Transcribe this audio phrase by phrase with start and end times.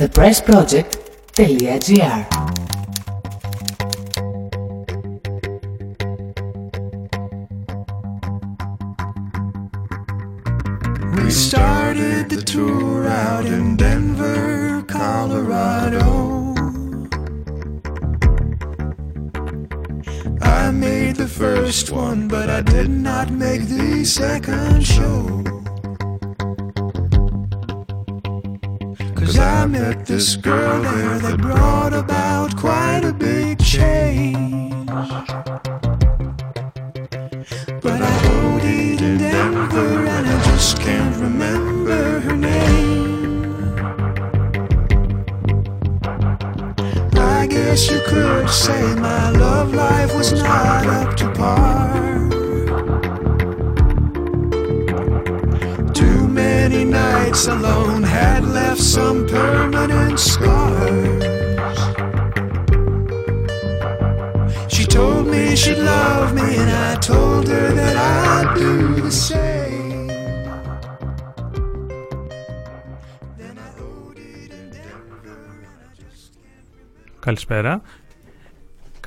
[0.00, 2.59] thepressproject.gr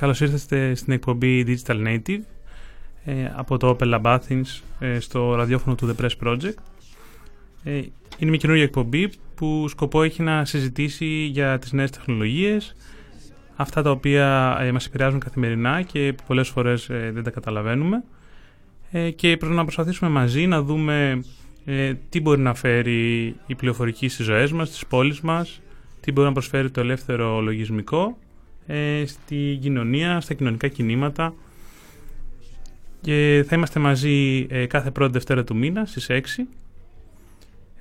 [0.04, 2.20] Καλώς ήρθατε στην εκπομπή Digital Native
[3.04, 6.54] ε, από το Opel Lab Athens ε, στο ραδιόφωνο του The Press Project.
[7.64, 7.72] Ε,
[8.18, 12.76] είναι μια καινούργια εκπομπή που σκοπό έχει να συζητήσει για τις νέες τεχνολογίες,
[13.56, 18.04] αυτά τα οποία ε, μας επηρεάζουν καθημερινά και που πολλές φορές ε, δεν τα καταλαβαίνουμε
[18.90, 21.24] ε, και πρέπει να προσπαθήσουμε μαζί να δούμε
[21.64, 25.60] ε, τι μπορεί να φέρει η πληροφορική στις ζωές μας, στις πόλεις μας,
[26.00, 28.18] τι μπορεί να προσφέρει το ελεύθερο λογισμικό
[28.66, 31.34] ε, στη κοινωνία, στα κοινωνικά κινήματα.
[33.00, 36.20] Και θα είμαστε μαζί ε, κάθε πρώτη Δευτέρα του μήνα στις 6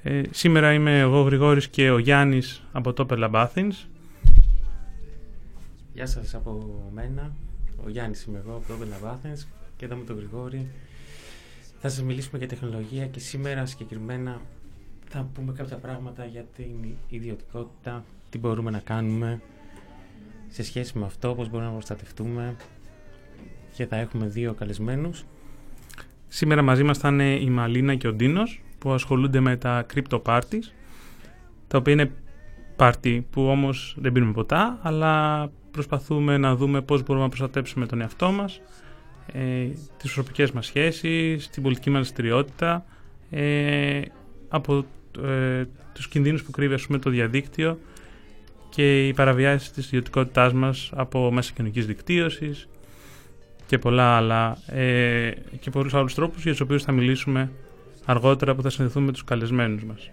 [0.06, 3.88] ε, σήμερα είμαι εγώ Γρηγόρης και ο Γιάννης από το Opel Lab Athens
[5.94, 7.32] Γεια σας από μένα,
[7.86, 9.46] ο Γιάννης είμαι εγώ από το Open Lab Athens
[9.78, 10.68] και εδώ με τον Γρηγόρη.
[11.82, 14.42] Θα σας μιλήσουμε για τεχνολογία και σήμερα συγκεκριμένα
[15.10, 19.42] θα πούμε κάποια πράγματα για την ιδιωτικότητα, τι μπορούμε να κάνουμε
[20.54, 22.56] σε σχέση με αυτό, πώς μπορούμε να προστατευτούμε
[23.76, 25.26] και θα έχουμε δύο καλεσμένους.
[26.28, 30.22] Σήμερα μαζί μας θα είναι η Μαλίνα και ο Ντίνος που ασχολούνται με τα crypto
[30.22, 30.72] parties
[31.68, 32.12] τα οποία είναι
[32.78, 38.02] party που όμως δεν πίνουμε ποτά αλλά προσπαθούμε να δούμε πώς μπορούμε να προστατέψουμε τον
[38.02, 38.62] εαυτό μας
[39.34, 39.66] ε,
[39.98, 42.86] τις προσωπικές μας σχέσεις, την πολιτική μας δραστηριότητα
[43.30, 44.02] ε,
[44.50, 44.86] από
[45.24, 47.80] ε, τους κινδύνους που κρύβει ας πούμε, το διαδίκτυο
[48.76, 52.68] και οι παραβιάσεις της ιδιωτικότητάς μας από μέσα κοινωνικής δικτύωσης
[53.66, 57.52] και πολλά άλλα ε, και πολλούς άλλους τρόπους για τους οποίους θα μιλήσουμε
[58.06, 60.10] αργότερα που θα συνδεθούμε με τους καλεσμένους μας.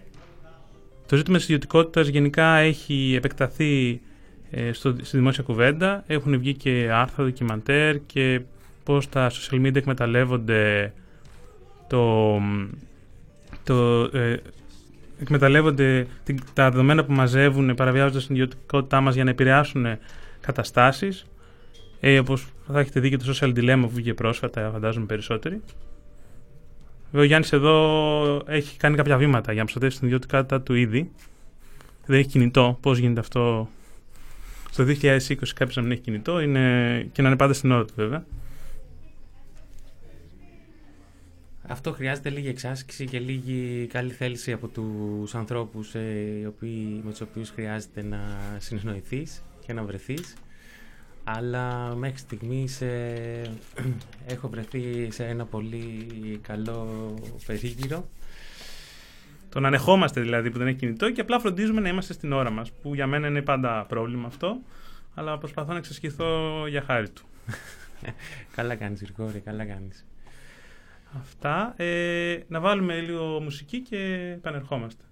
[1.07, 4.01] Το ζήτημα της ιδιωτικότητας γενικά έχει επεκταθεί
[4.51, 6.03] ε, στο, στη δημόσια κουβέντα.
[6.07, 8.41] Έχουν βγει και άρθρα, ντοκιμαντέρ και
[8.83, 10.93] πώς τα social media εκμεταλλεύονται
[11.87, 12.37] το,
[13.63, 14.37] το, ε,
[15.21, 19.85] εκμεταλλεύονται την, τα δεδομένα που μαζεύουν παραβιάζοντας την ιδιωτικότητά μας για να επηρεάσουν
[20.41, 21.25] καταστάσεις
[21.99, 25.61] ε, όπως θα έχετε δει και το social dilemma που βγήκε πρόσφατα φαντάζομαι περισσότεροι
[27.11, 31.11] Βέβαια, ο Γιάννης εδώ έχει κάνει κάποια βήματα για να προστατεύσει την ιδιωτικότητα του ήδη.
[32.05, 32.77] Δεν έχει κινητό.
[32.81, 33.69] Πώς γίνεται αυτό;
[34.71, 36.59] Στο 2020 κάποιος να μην έχει κινητό είναι...
[37.11, 38.25] και να είναι πάντα στην ώρα του, βέβαια.
[41.71, 47.11] Αυτό χρειάζεται λίγη εξάσκηση και λίγη καλή θέληση από τους ανθρώπους ε, οι οποίοι, με
[47.11, 48.19] τους οποίους χρειάζεται να
[48.57, 50.33] συνεννοηθείς και να βρεθείς.
[51.23, 53.51] Αλλά μέχρι στιγμής ε,
[54.33, 56.07] έχω βρεθεί σε ένα πολύ
[56.41, 57.13] καλό
[57.45, 58.09] περίγυρο.
[59.49, 62.71] Τον ανεχόμαστε δηλαδή που δεν έχει κινητό και απλά φροντίζουμε να είμαστε στην ώρα μας,
[62.71, 64.57] που για μένα είναι πάντα πρόβλημα αυτό,
[65.13, 67.23] αλλά προσπαθώ να εξασκηθώ για χάρη του.
[68.55, 70.05] καλά κάνεις Γρηγόρη, καλά κάνεις.
[71.19, 71.73] Αυτά.
[71.77, 75.03] Ε, να βάλουμε λίγο μουσική και επανερχόμαστε.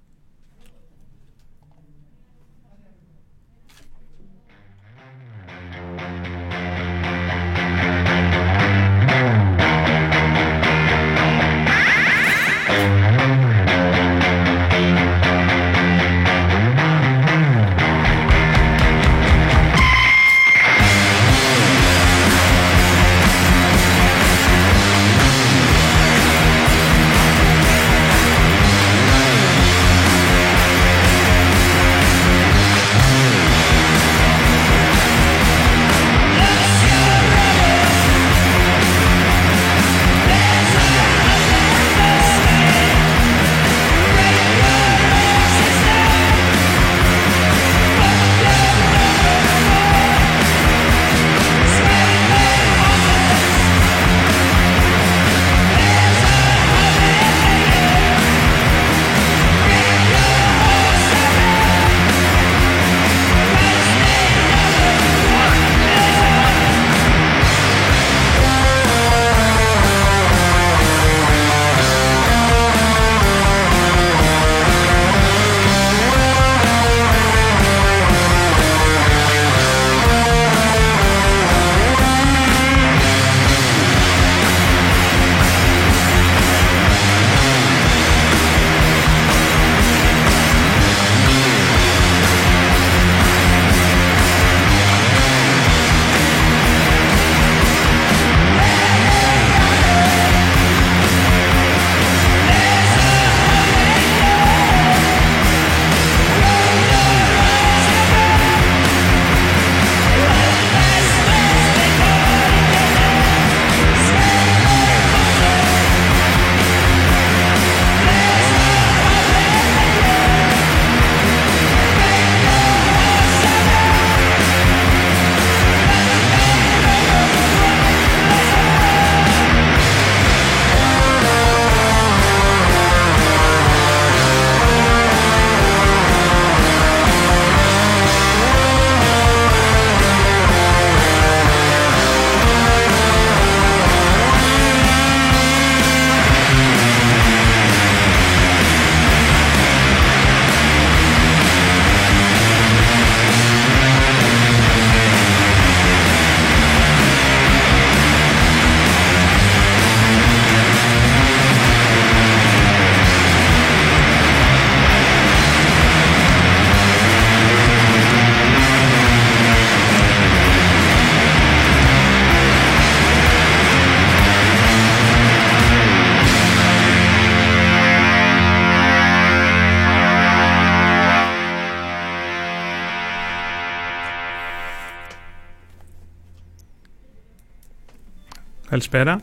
[188.69, 189.21] Καλησπέρα.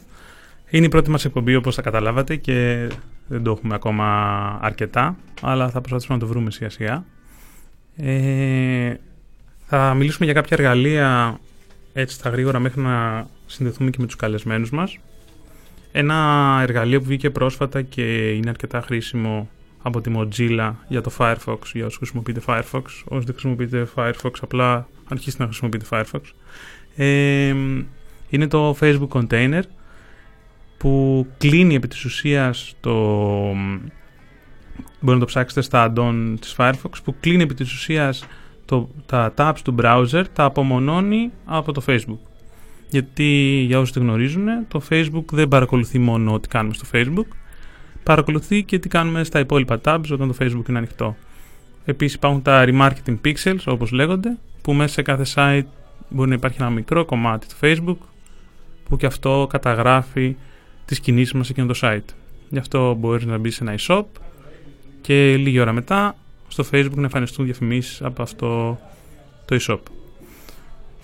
[0.70, 2.88] Είναι η πρώτη μας εκπομπή όπως θα καταλάβατε και
[3.26, 4.06] δεν το έχουμε ακόμα
[4.62, 7.04] αρκετά, αλλά θα προσπαθήσουμε να το βρούμε σιγά σιγά.
[7.96, 8.94] Ε,
[9.66, 11.38] θα μιλήσουμε για κάποια εργαλεία
[11.92, 14.98] έτσι στα γρήγορα μέχρι να συνδεθούμε και με τους καλεσμένους μας.
[15.92, 19.48] Ένα εργαλείο που βγήκε πρόσφατα και είναι αρκετά χρήσιμο
[19.82, 22.82] από τη Mozilla για το Firefox, για όσους χρησιμοποιείτε Firefox.
[23.04, 26.20] Όσοι δεν χρησιμοποιείτε Firefox, απλά αρχίστε να χρησιμοποιείτε Firefox.
[26.96, 27.54] Ε,
[28.28, 29.62] είναι το Facebook Container
[30.78, 32.92] που κλείνει επί της ουσίας το...
[35.00, 38.26] Μπορεί να το ψάξετε στα add-on της Firefox που κλείνει επί της ουσίας
[38.64, 42.18] το, τα tabs του browser τα απομονώνει από το Facebook.
[42.90, 47.36] Γιατί για όσους δεν γνωρίζουν το Facebook δεν παρακολουθεί μόνο ό,τι κάνουμε στο Facebook
[48.02, 51.16] παρακολουθεί και τι κάνουμε στα υπόλοιπα tabs όταν το Facebook είναι ανοιχτό.
[51.84, 55.68] Επίσης υπάρχουν τα remarketing pixels όπως λέγονται που μέσα σε κάθε site
[56.08, 58.06] μπορεί να υπάρχει ένα μικρό κομμάτι του Facebook
[58.88, 60.36] που και αυτό καταγράφει
[60.84, 62.14] τις κινήσεις μας σε εκείνο το site.
[62.48, 64.04] Γι' αυτό μπορείς να μπεις σε ένα e-shop
[65.00, 66.16] και λίγη ώρα μετά
[66.48, 68.78] στο Facebook να εμφανιστούν διαφημίσεις από αυτό
[69.44, 69.78] το e-shop.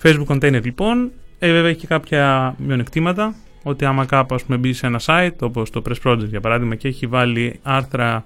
[0.03, 4.77] Facebook Container λοιπόν, ε, βέβαια έχει και κάποια μειονεκτήματα, ότι άμα κάπου ας πούμε μπεις
[4.77, 8.25] σε ένα site όπως το Press Project για παράδειγμα και έχει βάλει άρθρα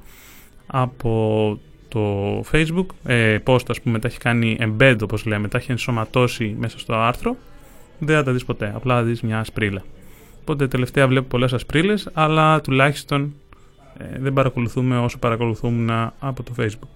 [0.67, 5.71] από το Facebook, ε, post ας πούμε τα έχει κάνει embed όπως λέμε, τα έχει
[5.71, 7.35] ενσωματώσει μέσα στο άρθρο,
[7.99, 9.83] δεν θα τα δεις ποτέ, απλά θα δεις μια σπρίλα.
[10.41, 13.33] Οπότε τελευταία βλέπω πολλές ασπρίλες, αλλά τουλάχιστον
[13.97, 16.87] ε, δεν παρακολουθούμε όσο παρακολουθούμε από το Facebook.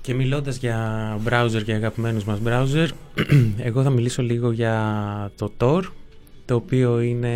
[0.00, 2.88] Και μιλώντας για browser και αγαπημένους μας browser,
[3.68, 5.82] εγώ θα μιλήσω λίγο για το Tor,
[6.44, 7.34] το οποίο είναι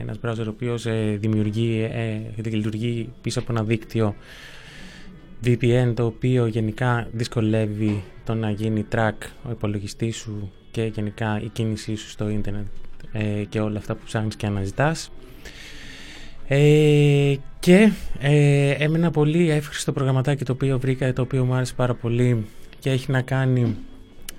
[0.00, 4.14] ένας browser ο οποίος ε, δημιουργεί ε, και λειτουργεί πίσω από ένα δίκτυο
[5.44, 11.48] VPN το οποίο γενικά δυσκολεύει το να γίνει track ο υπολογιστής σου και γενικά η
[11.48, 12.66] κίνησή σου στο ίντερνετ
[13.12, 15.10] ε, και όλα αυτά που ψάχνεις και αναζητάς.
[16.48, 21.94] Ε, και ε, έμενα πολύ εύχριστο προγραμματάκι το οποίο βρήκα, το οποίο μου άρεσε πάρα
[21.94, 22.46] πολύ
[22.78, 23.76] και έχει να κάνει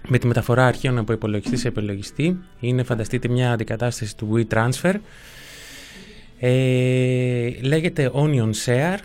[0.08, 2.38] με τη μεταφορά αρχείων από υπολογιστή σε υπολογιστή.
[2.60, 4.94] Είναι φανταστείτε μια αντικατάσταση του WeTransfer.
[6.39, 8.98] Ε, λέγεται Onion Share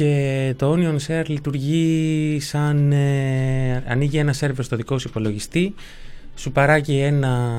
[0.00, 5.74] και το Onion Share λειτουργεί σαν ε, ανοίγει ένα σερβερ στο δικό σου υπολογιστή
[6.34, 7.52] σου παράγει ένα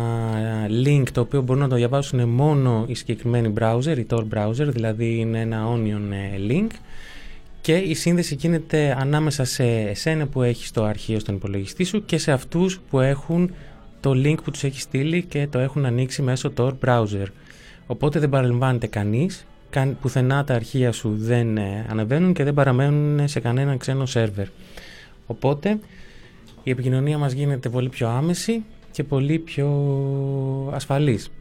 [0.86, 5.16] link το οποίο μπορούν να το διαβάσουν μόνο οι συγκεκριμένοι browser, η Tor browser, δηλαδή
[5.16, 6.68] είναι ένα onion ε, link
[7.62, 12.18] και η σύνδεση γίνεται ανάμεσα σε εσένα που έχεις το αρχείο στον υπολογιστή σου και
[12.18, 13.52] σε αυτούς που έχουν
[14.00, 17.26] το link που τους έχεις στείλει και το έχουν ανοίξει μέσω Tor browser.
[17.88, 19.46] Οπότε δεν παραλαμβάνεται κανείς,
[20.02, 24.48] πουθενά τα αρχεία σου δεν ε, ανεβαίνουν και δεν παραμένουν σε κανένα ξένο σερβερ.
[25.28, 25.80] Οπότε
[26.64, 29.68] η επικοινωνία μας γίνεται πολύ πιο άμεση και πολύ πιο
[30.74, 31.32] ασφαλής.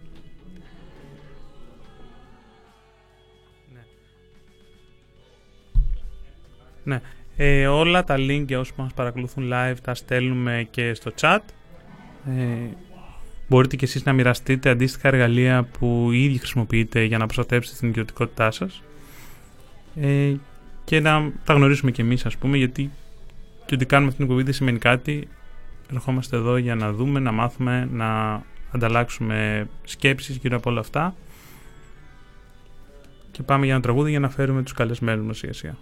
[6.85, 7.01] Ναι.
[7.37, 11.39] Ε, όλα τα link για όσους μας παρακολουθούν live τα στέλνουμε και στο chat.
[12.27, 12.77] Ε,
[13.51, 18.51] μπορείτε και εσείς να μοιραστείτε αντίστοιχα εργαλεία που ήδη χρησιμοποιείτε για να προστατεύσετε την ιδιωτικότητά
[18.51, 18.83] σας.
[20.01, 20.35] Ε,
[20.85, 22.91] και να τα γνωρίσουμε και εμείς ας πούμε γιατί
[23.67, 25.29] και ότι κάνουμε αυτήν την κουβέντα σημαίνει κάτι.
[25.93, 31.15] Ερχόμαστε εδώ για να δούμε, να μάθουμε, να ανταλλάξουμε σκέψεις γύρω από όλα αυτά.
[33.31, 35.77] Και πάμε για ένα τραγούδι για να φέρουμε τους καλεσμένους μας σιγά σιγά.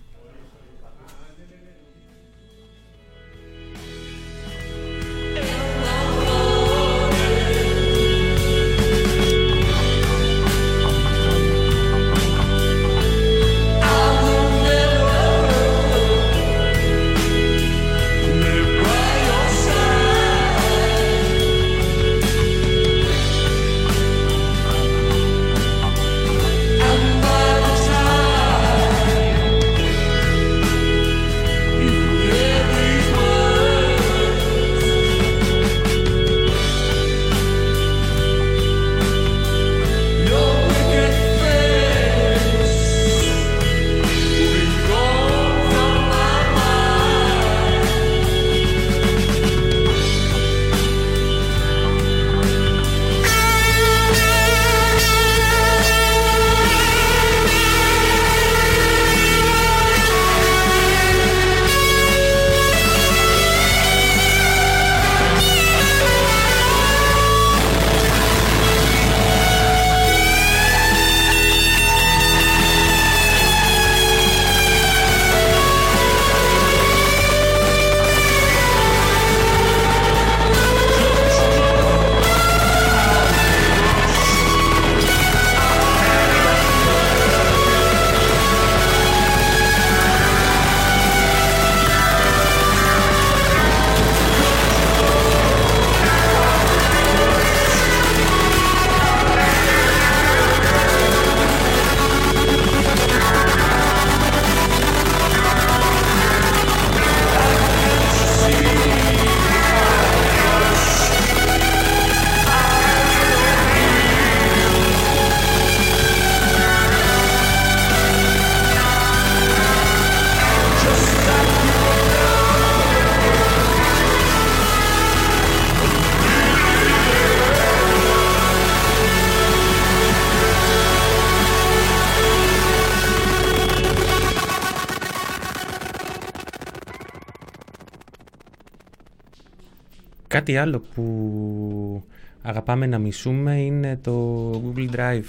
[140.49, 142.03] Κάτι άλλο που
[142.43, 145.25] αγαπάμε να μισούμε είναι το Google Drive.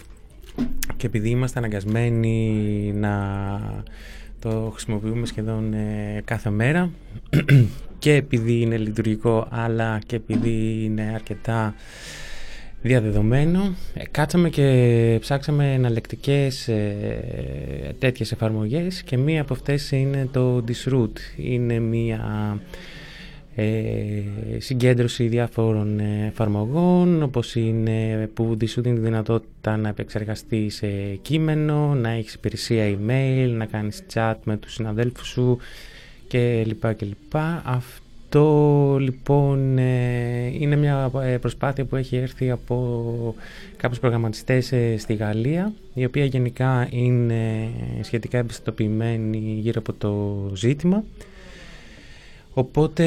[0.97, 3.83] Και επειδή είμαστε αναγκασμένοι να
[4.39, 6.91] το χρησιμοποιούμε σχεδόν ε, κάθε μέρα
[7.99, 11.75] και επειδή είναι λειτουργικό αλλά και επειδή είναι αρκετά
[12.81, 20.63] διαδεδομένο ε, κάτσαμε και ψάξαμε εναλλεκτικές ε, τέτοιες εφαρμογές και μία από αυτές είναι το
[20.67, 21.11] Disroot.
[21.37, 22.21] Είναι μία
[22.55, 22.98] ε,
[24.57, 30.87] συγκέντρωση διάφορων εφαρμογών όπως είναι που σου δίνει τη δυνατότητα να επεξεργαστείς σε
[31.21, 35.57] κείμενο, να έχεις υπηρεσία email, να κάνεις chat με τους συναδέλφους σου
[36.27, 37.61] και λοιπά και λοιπά.
[37.65, 43.35] Αυτό λοιπόν ε, είναι μια ε, προσπάθεια που έχει έρθει από
[43.77, 47.69] κάποιους προγραμματιστές στη Γαλλία η οποία γενικά είναι
[48.01, 51.03] σχετικά εμπιστοποιημένη γύρω από το ζήτημα
[52.53, 53.05] Οπότε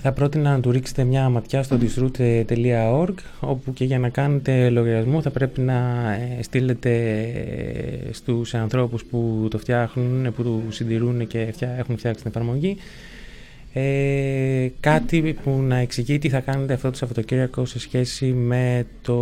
[0.00, 5.22] θα πρότεινα να του ρίξετε μια ματιά στο disroot.org όπου και για να κάνετε λογαριασμό
[5.22, 6.90] θα πρέπει να ε, στείλετε
[8.08, 12.76] ε, στους ανθρώπους που το φτιάχνουν, που το συντηρούν και έχουν φτιάξει την εφαρμογή.
[13.72, 19.14] Ε, κάτι που να εξηγεί τι θα κάνετε αυτό το Σαββατοκύριακο σε σχέση με το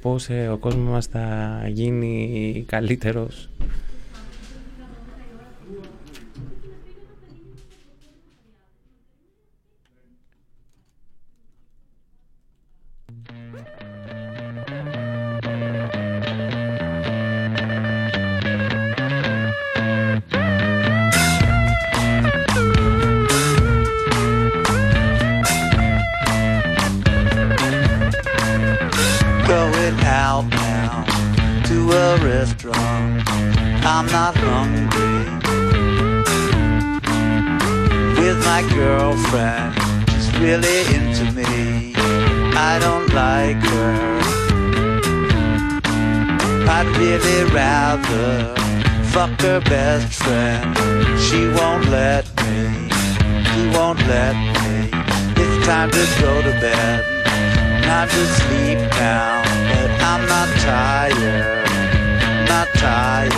[0.00, 3.48] πώς ο κόσμος μας θα γίνει καλύτερος
[33.90, 35.24] I'm not hungry.
[38.20, 39.74] With my girlfriend,
[40.10, 41.94] she's really into me.
[42.54, 44.18] I don't like her.
[46.68, 48.54] I'd really rather
[49.06, 50.76] fuck her best friend.
[51.18, 52.90] She won't let me.
[53.48, 54.90] She won't let me.
[55.40, 57.04] It's time to go to bed.
[57.84, 59.42] Time to sleep now,
[59.72, 61.57] but I'm not tired
[62.48, 63.32] not tired.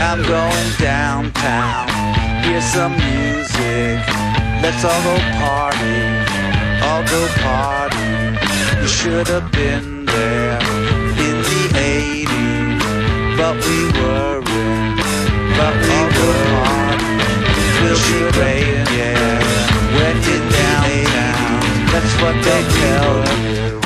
[0.00, 1.88] I'm going downtown,
[2.44, 3.98] hear some music.
[4.62, 5.98] Let's all go party,
[6.86, 8.80] all go party.
[8.80, 9.95] You should have been
[13.46, 14.96] but we were in,
[15.56, 16.98] but we were on.
[17.78, 19.38] We'll be great, yeah.
[19.96, 21.60] When you're downtown,
[21.92, 23.14] that's what they tell
[23.46, 23.80] you.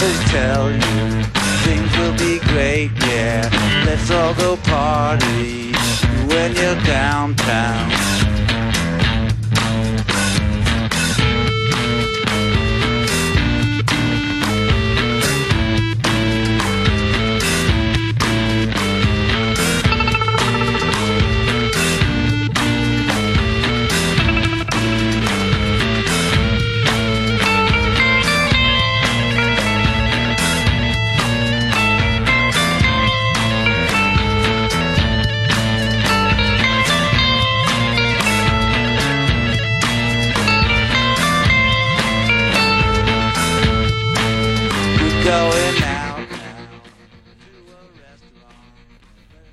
[0.00, 1.22] They tell you
[1.62, 3.48] things will be great, yeah.
[3.86, 5.72] Let's all go party
[6.26, 8.31] when you're downtown.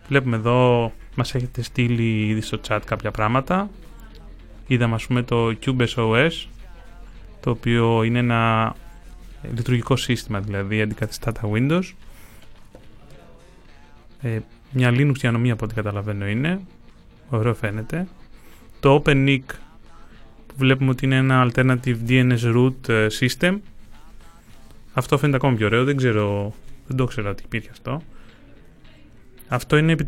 [0.10, 3.70] Βλέπουμε εδώ, μας έχετε στείλει ήδη στο chat κάποια πράγματα.
[4.68, 6.32] Είδαμε ας πούμε το CubeSOS,
[7.40, 8.76] το οποίο είναι ένα
[9.56, 11.84] λειτουργικό σύστημα, δηλαδή αντικαθιστά τα Windows.
[14.22, 14.40] Ε,
[14.72, 16.60] μια Linux διανομή από ό,τι καταλαβαίνω είναι.
[17.30, 18.08] Ωραίο φαίνεται.
[18.80, 19.44] Το OpenNIC
[20.48, 23.58] που βλέπουμε ότι είναι ένα alternative DNS root ε, system.
[24.94, 26.54] Αυτό φαίνεται ακόμα πιο ωραίο, δεν ξέρω,
[26.88, 28.02] δεν το ξέρω ότι υπήρχε αυτό.
[29.52, 30.06] Αυτό είναι επί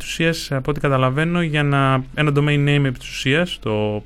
[0.49, 2.99] από ό,τι καταλαβαίνω, για να, ένα domain name επί
[3.60, 4.04] το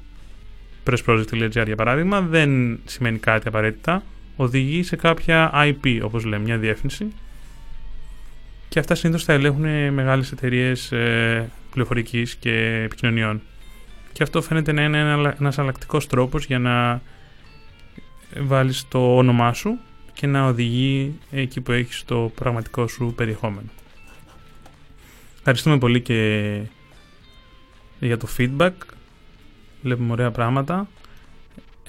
[0.86, 4.04] pressproject.gr για παράδειγμα, δεν σημαίνει κάτι απαραίτητα.
[4.36, 7.08] Οδηγεί σε κάποια IP, όπως λέμε, μια διεύθυνση.
[8.70, 13.42] Και αυτά συνήθως θα ελέγχουν μεγάλες εταιρείες ε, πληροφορικής και επικοινωνιών.
[14.12, 17.02] Και αυτό φαίνεται να είναι ένας αλλακτικός τρόπος για να
[18.40, 19.78] βάλεις το όνομά σου
[20.14, 23.70] και να οδηγεί εκεί που έχεις το πραγματικό σου περιεχόμενο.
[25.48, 26.62] Ευχαριστούμε πολύ και
[28.00, 28.72] για το feedback.
[29.82, 30.88] βλέπουμε ωραία πράγματα.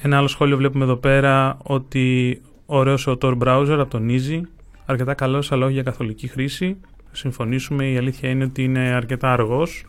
[0.02, 4.40] Ένα άλλο σχόλιο βλέπουμε εδώ πέρα ότι ωραίος ο Tor Browser από τον Easy,
[4.86, 6.76] αρκετά καλός αλλά όχι για καθολική χρήση.
[7.12, 9.84] Συμφωνήσουμε, η αλήθεια είναι ότι είναι αρκετά αργός,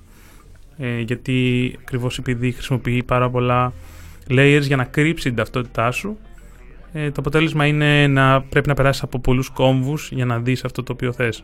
[0.78, 3.74] ε, γιατί ακριβώς επειδή χρησιμοποιεί πάρα πολλά
[4.30, 6.18] layers για να κρύψει την ταυτότητά σου,
[6.94, 10.84] ε, το αποτέλεσμα είναι να πρέπει να περάσεις από πολλούς κόμβους για να δεις αυτό
[10.84, 11.44] το οποίο θες.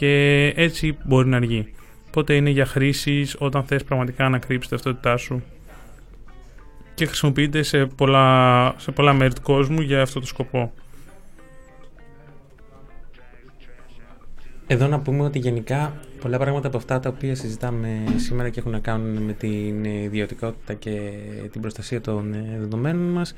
[0.00, 1.72] Και έτσι μπορεί να αργεί.
[2.08, 5.42] Οπότε είναι για χρήση όταν θες πραγματικά να κρύψεις την ταυτότητά σου
[6.94, 10.72] και χρησιμοποιείται σε πολλά, σε πολλά μέρη του κόσμου για αυτό το σκοπό.
[14.66, 18.72] Εδώ να πούμε ότι γενικά πολλά πράγματα από αυτά τα οποία συζητάμε σήμερα και έχουν
[18.72, 21.10] να κάνουν με την ιδιωτικότητα και
[21.52, 23.34] την προστασία των δεδομένων μας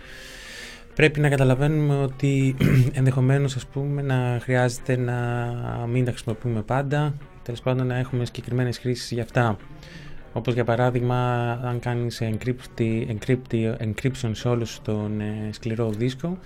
[0.95, 2.57] πρέπει να καταλαβαίνουμε ότι
[2.99, 5.17] ενδεχομένως ας πούμε να χρειάζεται να
[5.89, 9.57] μην τα χρησιμοποιούμε πάντα τέλος πάντων να έχουμε συγκεκριμένες χρήσεις για αυτά
[10.33, 12.23] όπως για παράδειγμα αν κάνεις
[13.79, 16.39] encryption σε όλους τον ε, σκληρό δίσκο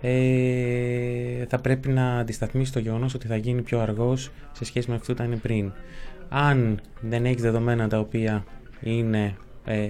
[0.00, 4.94] ε, θα πρέπει να αντισταθμίσεις το γεγονός ότι θα γίνει πιο αργός σε σχέση με
[4.96, 5.72] αυτό που ήταν πριν.
[6.28, 8.44] Αν δεν έχεις δεδομένα τα οποία
[8.80, 9.34] είναι,
[9.68, 9.88] ε,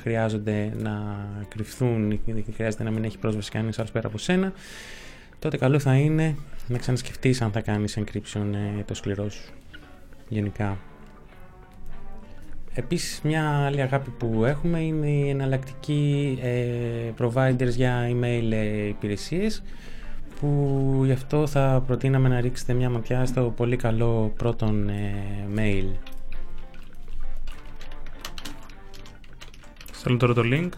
[0.00, 1.16] χρειάζονται να
[1.48, 4.52] κρυφθούν ή χρειάζεται να μην έχει πρόσβαση κανείς άλλος πέρα από σένα,
[5.38, 6.36] τότε καλό θα είναι
[6.68, 9.52] να ξανασκεφτείς αν θα κάνεις encryption ε, το σκληρό σου
[10.28, 10.78] γενικά.
[12.74, 19.62] Επίσης μια άλλη αγάπη που έχουμε είναι οι εναλλακτικοί ε, providers για email ε, υπηρεσίες
[20.40, 25.14] που γι' αυτό θα προτείναμε να ρίξετε μια ματιά στο πολύ καλό πρώτον ε,
[25.56, 26.13] mail.
[30.04, 30.68] Στέλνω τώρα το link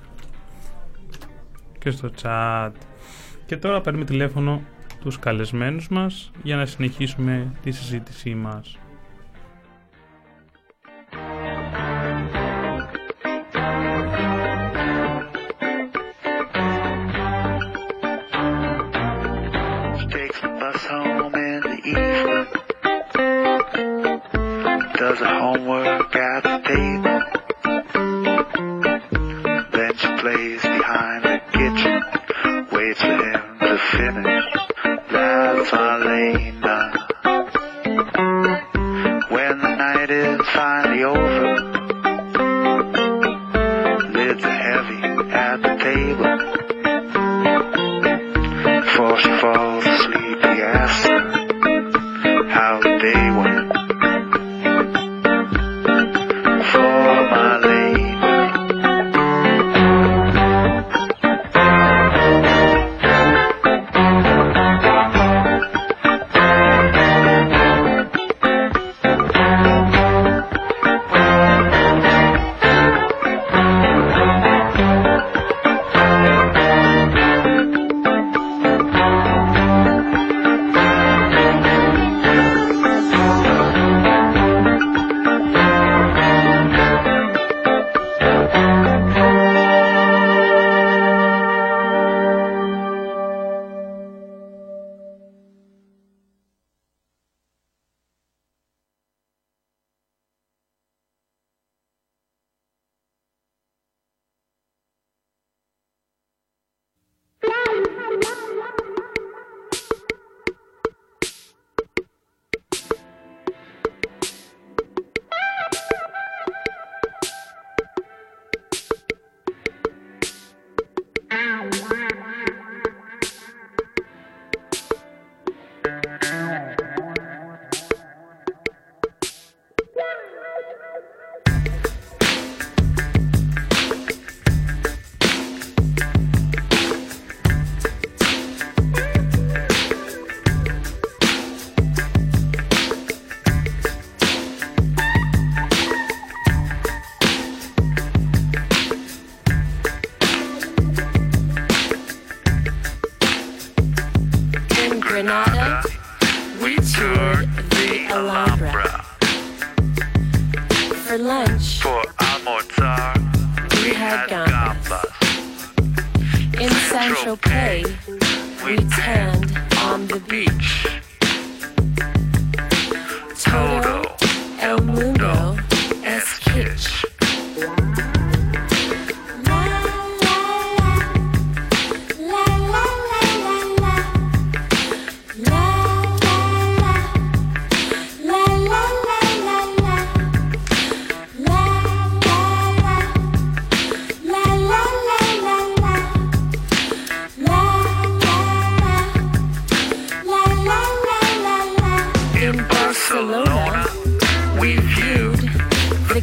[1.79, 2.71] και στο chat.
[3.47, 4.63] Και τώρα παίρνουμε τηλέφωνο
[5.01, 8.79] τους καλεσμένους μας για να συνεχίσουμε τη συζήτησή μας.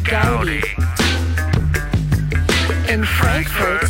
[0.04, 0.60] Gaudi.
[2.88, 3.83] In Frankfurt,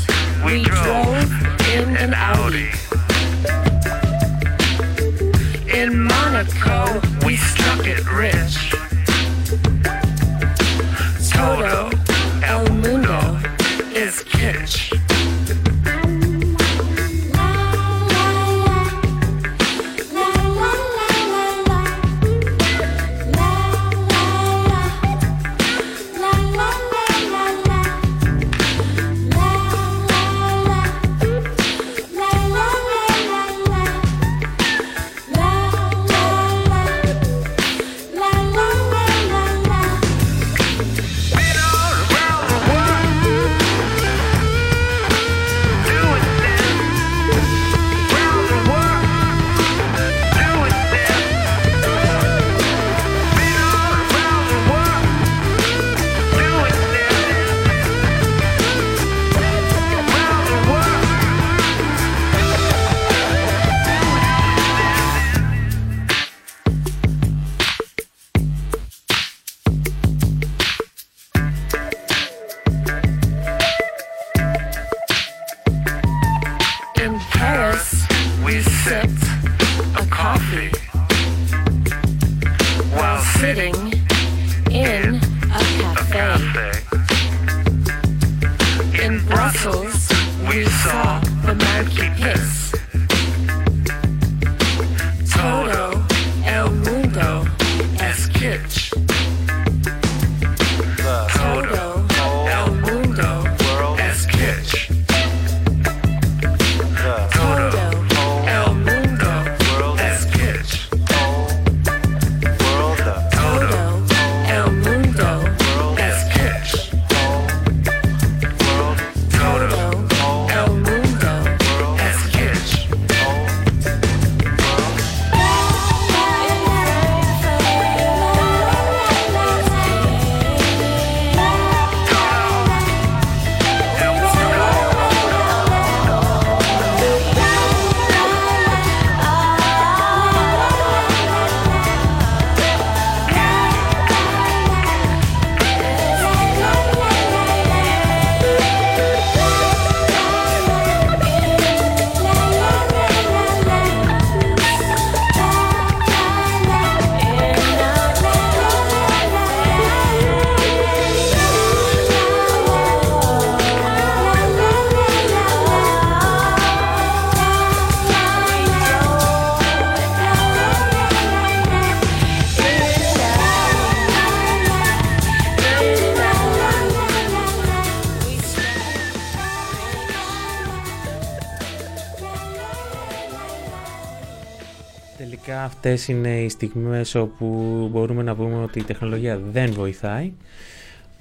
[185.95, 190.33] αυτές είναι οι στιγμές όπου μπορούμε να πούμε ότι η τεχνολογία δεν βοηθάει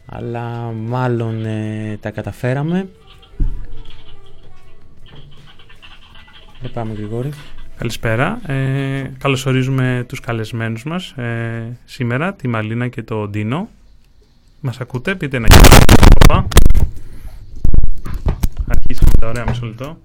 [0.05, 2.89] αλλά μάλλον ε, τα καταφέραμε.
[6.61, 7.29] Δεν πάμε Γρηγόρη.
[7.77, 8.51] Καλησπέρα.
[8.51, 13.69] Ε, καλωσορίζουμε τους καλεσμένους μας ε, σήμερα, τη Μαλίνα και το Ντίνο.
[14.59, 15.59] Μας ακούτε, πείτε ένα γεια.
[16.23, 16.47] Οπα.
[18.67, 19.97] Αρχίσαμε τα ωραία, μισό λεπτό.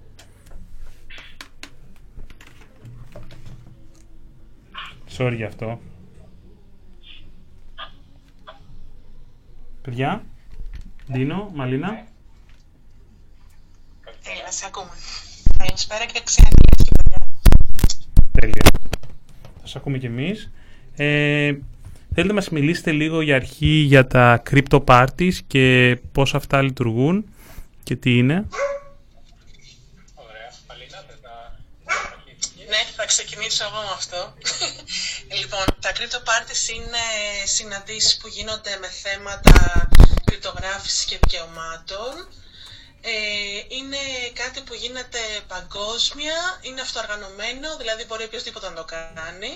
[5.18, 5.80] Sorry για αυτό.
[9.82, 10.24] Παιδιά,
[11.12, 11.88] Ντίνο, Μαλίνα.
[14.22, 14.90] Έλα, σε ακούμε.
[15.58, 17.30] Καλησπέρα και ξεναγγελίες και παιδιά.
[18.32, 18.70] Τέλεια.
[19.42, 20.50] Θα σας ακούμε κι εμείς.
[20.96, 21.54] Ε,
[22.14, 27.24] θέλετε να μας μιλήσετε λίγο για αρχή για τα crypto parties και πώς αυτά λειτουργούν
[27.82, 28.34] και τι είναι;
[32.68, 34.34] Ναι, θα ξεκινήσω εγώ με αυτό.
[35.40, 37.04] λοιπόν, τα crypto parties είναι
[37.44, 39.88] συναντήσεις που γίνονται με θέματα
[40.24, 42.12] κρυπτογράφησης και δικαιωμάτων.
[43.00, 43.10] Ε,
[43.68, 43.98] είναι
[44.34, 45.18] κάτι που γίνεται
[45.48, 49.52] παγκόσμια, είναι αυτοοργανωμένο, δηλαδή μπορεί οποιοδήποτε να το κάνει.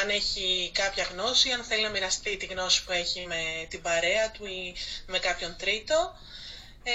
[0.00, 4.30] Αν έχει κάποια γνώση, αν θέλει να μοιραστεί τη γνώση που έχει με την παρέα
[4.30, 4.74] του ή
[5.06, 6.14] με κάποιον τρίτο.
[6.82, 6.92] Ε,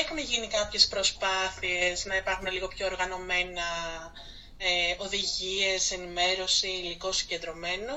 [0.00, 3.62] έχουν γίνει κάποιες προσπάθειες να υπάρχουν λίγο πιο οργανωμένα
[4.58, 7.94] ε, οδηγίες, ενημέρωση, υλικό συγκεντρωμένο.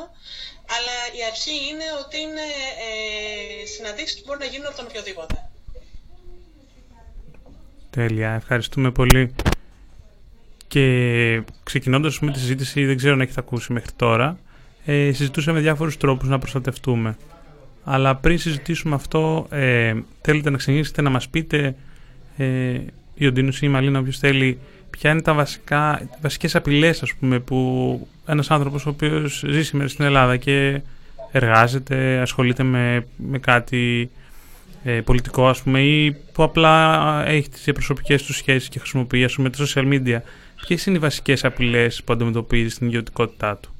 [0.76, 2.48] Αλλά η αρχή είναι ότι είναι
[2.88, 5.50] ε, συναντήσεις που μπορεί να γίνουν από τον οποιοδήποτε.
[7.90, 9.36] Τέλεια, ευχαριστούμε πολύ.
[10.68, 14.40] Και ξεκινώντας με τη συζήτηση, δεν ξέρω αν έχετε ακούσει μέχρι τώρα,
[14.86, 17.18] ε, συζητούσαμε διάφορους τρόπους να προστατευτούμε.
[17.84, 21.76] Αλλά πριν συζητήσουμε αυτό, ε, θέλετε να ξεκινήσετε να μας πείτε,
[22.38, 22.80] ε,
[23.16, 27.14] η Οντίνους ή η Μαλίνα, όποιος θέλει, ποια είναι τα βασικά, οι βασικές απειλές, ας
[27.14, 30.82] πούμε, που ένας άνθρωπος ο οποίος ζει σήμερα στην Ελλάδα και
[31.32, 34.10] εργάζεται, ασχολείται με, με κάτι
[34.84, 39.34] ε, πολιτικό, ας πούμε, ή που απλά έχει τις προσωπικές του σχέσεις και χρησιμοποιεί, ας
[39.34, 40.20] πούμε, τα social media.
[40.66, 43.72] Ποιες είναι οι βασικές απειλές που αντιμετωπίζει στην ιδιωτικότητά του;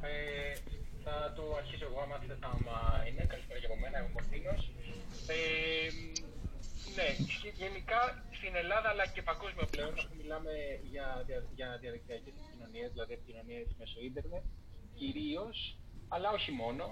[0.00, 0.58] Ε,
[1.04, 2.76] θα το αρχίσω εγώ άμα θέλετε άμα
[3.08, 3.22] είναι.
[3.32, 4.60] Καλησπέρα και από μένα, είμαι ο Μορτίνος.
[5.34, 5.38] Ε,
[6.96, 7.08] ναι,
[7.40, 8.00] γε- γενικά
[8.38, 13.66] στην Ελλάδα αλλά και παγκόσμια πλέον, αφού μιλάμε για, δια, για διαδικτυακές επικοινωνίες, δηλαδή επικοινωνίες
[13.78, 14.42] μέσω ίντερνετ,
[14.98, 16.84] κυρίως, αλλά όχι μόνο.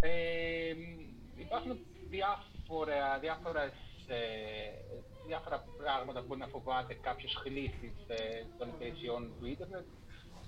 [0.00, 0.74] Ε,
[1.44, 3.72] υπάρχουν διάφορα, διάφορες,
[4.06, 4.18] ε,
[5.26, 9.86] διάφορα πράγματα που μπορεί να φοβάται κάποιος χρήστης ε, των υπηρεσιών του ίντερνετ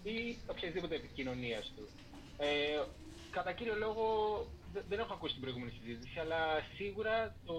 [0.03, 1.89] ή οποιασδήποτε επικοινωνίας του.
[2.39, 2.83] Ε,
[3.31, 4.05] κατά κύριο λόγο
[4.73, 6.41] δε- δεν έχω ακούσει την προηγούμενη συζήτηση, αλλά
[6.77, 7.55] σίγουρα το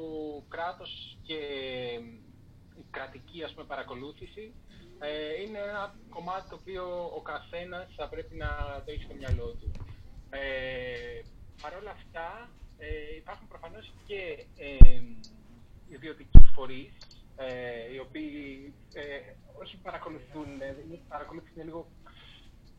[0.49, 1.37] κράτος και
[2.79, 4.53] η κρατική ας πούμε, παρακολούθηση
[4.99, 8.47] ε, είναι ένα κομμάτι το οποίο ο καθένας θα πρέπει να
[8.85, 9.71] το έχει στο μυαλό του.
[10.29, 11.21] Ε,
[11.61, 15.01] Παρ' όλα αυτά ε, υπάρχουν προφανώς και ε,
[15.89, 16.93] ιδιωτικοί φορείς
[17.35, 19.01] ε, οι οποίοι ε,
[19.61, 21.87] όχι παρακολουθούν, ε, η παρακολούθηση είναι λίγο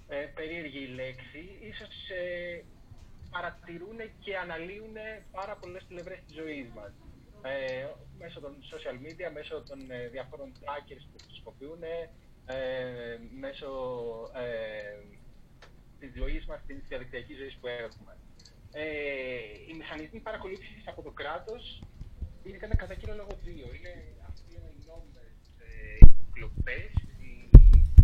[0.09, 2.65] ε, περίεργη η λέξη, ίσως ε,
[3.31, 4.95] παρατηρούν και αναλύουν
[5.33, 6.93] πάρα πολλές πλευρές της ζωής μας.
[7.43, 7.87] Ε,
[8.19, 11.83] μέσω των social media, μέσω των ε, διαφόρων trackers που χρησιμοποιούν,
[12.47, 13.71] ε, μέσω
[14.35, 14.97] ε,
[15.99, 18.13] της ζωής μας, της διαδικτυακής ζωής που έχουμε.
[18.73, 18.85] Ε,
[19.69, 21.83] οι μηχανισμοί παρακολούθησης από το κράτος
[22.45, 23.67] είναι κατά, κατά κύριο λόγο δύο.
[23.77, 23.93] Είναι
[24.29, 26.91] αυτοί οι νόμιμες ε, υποκλοπές,
[27.23, 27.31] οι,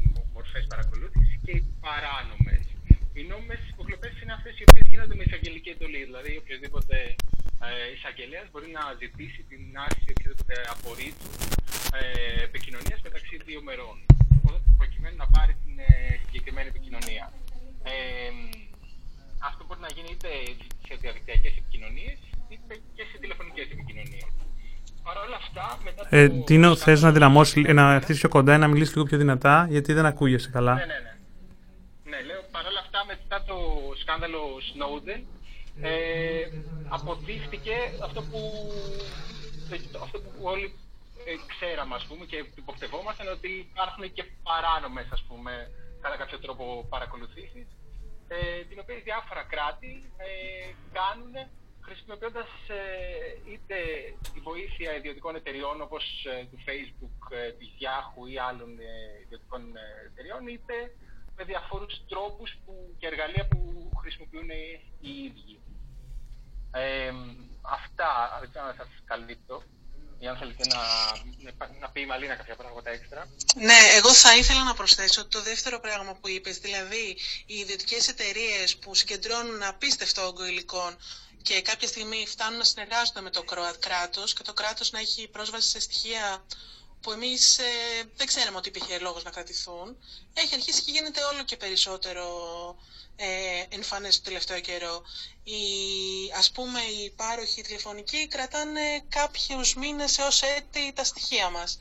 [0.01, 2.65] οι μορφές παρακολούθησης και οι παράνομες.
[3.17, 6.05] Οι νόμιμες υποκλοπές είναι αυτές οι οποίες γίνονται με εισαγγελική εντολή.
[6.05, 6.97] Δηλαδή, οποιοδήποτε
[7.67, 11.31] ε, εισαγγελέας μπορεί να ζητήσει την άρση οποιοδήποτε απορρίτου
[11.99, 12.03] ε,
[12.49, 13.97] επικοινωνίας μεταξύ δύο μερών,
[14.81, 15.89] προκειμένου να πάρει την ε,
[16.25, 17.25] συγκεκριμένη επικοινωνία.
[17.93, 17.95] Ε,
[19.49, 20.31] αυτό μπορεί να γίνει είτε
[20.87, 22.19] σε διαδικτυακές επικοινωνίες,
[22.53, 24.29] είτε και σε τηλεφωνικές επικοινωνίες.
[25.07, 26.17] Παρ' όλα αυτά, μετά το...
[26.17, 29.67] Ε, Τίνο, θες να δυναμώσεις, ε, να έρθεις πιο κοντά, να μιλήσεις λίγο πιο δυνατά,
[29.71, 30.75] γιατί δεν ακούγεσαι καλά.
[30.75, 31.13] Ναι, ναι, ναι.
[32.11, 33.57] Ναι, λέω παρόλα αυτά μετά το
[34.01, 35.21] σκάνδαλο Snowden
[35.83, 36.49] ε,
[36.89, 38.41] αποδείχτηκε αυτό που,
[39.93, 40.75] το- αυτό που όλοι
[41.25, 45.71] ε, ξέραμε ας πούμε και υποπτευόμασταν ότι υπάρχουν και παράνομες ας πούμε
[46.03, 47.67] κατά κάποιο τρόπο παρακολουθήσεις
[48.29, 50.29] ε, την οποία διάφορα κράτη ε,
[50.93, 51.35] κάνουν
[51.81, 53.77] χρησιμοποιώντας ε, είτε
[54.35, 59.63] τη βοήθεια ιδιωτικών εταιριών όπως ε, του Facebook, ε, της Yahoo ή άλλων ε, ιδιωτικών
[59.77, 60.75] ε, εταιριών είτε
[61.37, 64.49] με διαφόρους τρόπους που, και εργαλεία που χρησιμοποιούν
[65.01, 65.59] οι ίδιοι.
[66.71, 67.11] Ε,
[67.63, 69.63] αυτά, δεν ξέρω αν σας καλύπτω
[70.19, 70.81] ή αν θέλετε να,
[71.81, 73.29] να πει η Μαλίνα κάποια πράγματα έξτρα.
[73.55, 78.77] Ναι, εγώ θα ήθελα να προσθέσω το δεύτερο πράγμα που είπες, δηλαδή οι ιδιωτικές εταιρείες
[78.77, 80.97] που συγκεντρώνουν απίστευτο όγκο υλικών
[81.43, 85.29] και κάποια στιγμή φτάνουν να συνεργάζονται με το κρό- κράτος και το κράτος να έχει
[85.29, 86.45] πρόσβαση σε στοιχεία
[87.01, 87.63] που εμείς ε,
[88.17, 89.97] δεν ξέραμε ότι υπήρχε λόγος να κρατηθούν,
[90.35, 92.27] έχει αρχίσει και γίνεται όλο και περισσότερο
[93.17, 93.27] ε,
[93.69, 95.03] εμφανές το τελευταίο καιρό.
[95.45, 95.59] Οι,
[96.39, 101.79] ας πούμε, οι πάροχοι τηλεφωνικοί κρατάνε κάποιους μήνες έως έτη τα στοιχεία μας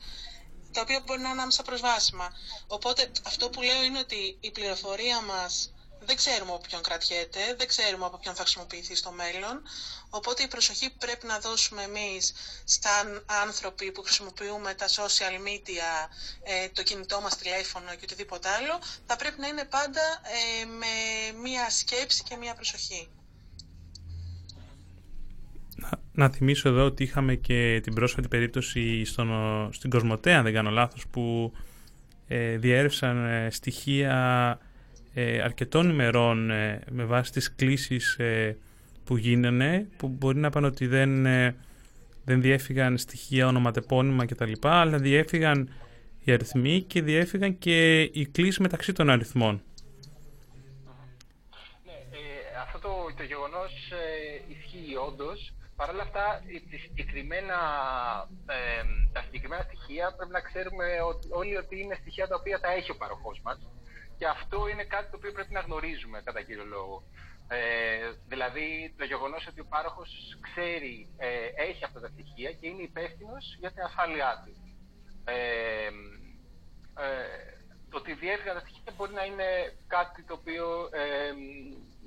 [0.72, 2.32] τα οποία μπορεί να είναι άμεσα προσβάσιμα.
[2.66, 7.66] Οπότε αυτό που λέω είναι ότι η πληροφορία μας δεν ξέρουμε από ποιον κρατιέται, δεν
[7.66, 9.62] ξέρουμε από ποιον θα χρησιμοποιηθεί στο μέλλον.
[10.10, 15.90] Οπότε η προσοχή που πρέπει να δώσουμε εμείς σαν άνθρωποι που χρησιμοποιούμε τα social media,
[16.42, 20.00] ε, το κινητό μας τηλέφωνο και οτιδήποτε άλλο, θα πρέπει να είναι πάντα
[20.62, 20.92] ε, με
[21.42, 23.08] μία σκέψη και μία προσοχή.
[25.76, 29.28] Να, να θυμίσω εδώ ότι είχαμε και την πρόσφατη περίπτωση στον,
[29.72, 31.52] στην Κοσμοτέα, αν δεν κάνω λάθος, που
[32.28, 34.58] ε, διέρευσαν ε, στοιχεία
[35.14, 38.56] ε, αρκετών ημερών ε, με βάση τις κλήσεις ε,
[39.08, 41.56] που γίνανε, που μπορεί να πάνε ότι δεν, ε,
[42.24, 45.72] δεν διέφυγαν στοιχεία ονοματεπώνυμα κτλ, αλλά διέφυγαν
[46.24, 49.62] οι αριθμοί και διέφυγαν και οι κλήσεις μεταξύ των αριθμών.
[51.84, 55.52] Ναι, ε, αυτό το, το γεγονός ε, ισχύει όντως.
[55.76, 57.58] Παρ' όλα αυτά, ε, τις συγκεκριμένα,
[58.46, 62.70] ε, τα συγκεκριμένα στοιχεία πρέπει να ξέρουμε ότι, όλοι ότι είναι στοιχεία τα οποία τα
[62.72, 63.58] έχει ο παροχός μας.
[64.18, 66.96] Και αυτό είναι κάτι το οποίο πρέπει να γνωρίζουμε κατά κύριο λόγο.
[67.50, 67.58] Ε,
[68.26, 71.28] δηλαδή το γεγονός ότι ο πάροχος ξέρει, ε,
[71.68, 74.52] έχει αυτά τα στοιχεία και είναι υπεύθυνος για την ασφάλειά του.
[75.24, 75.86] Ε,
[77.02, 77.56] ε,
[77.90, 79.48] το ότι διέφυγαν τα στοιχεία μπορεί να είναι
[79.86, 81.32] κάτι το οποίο ε,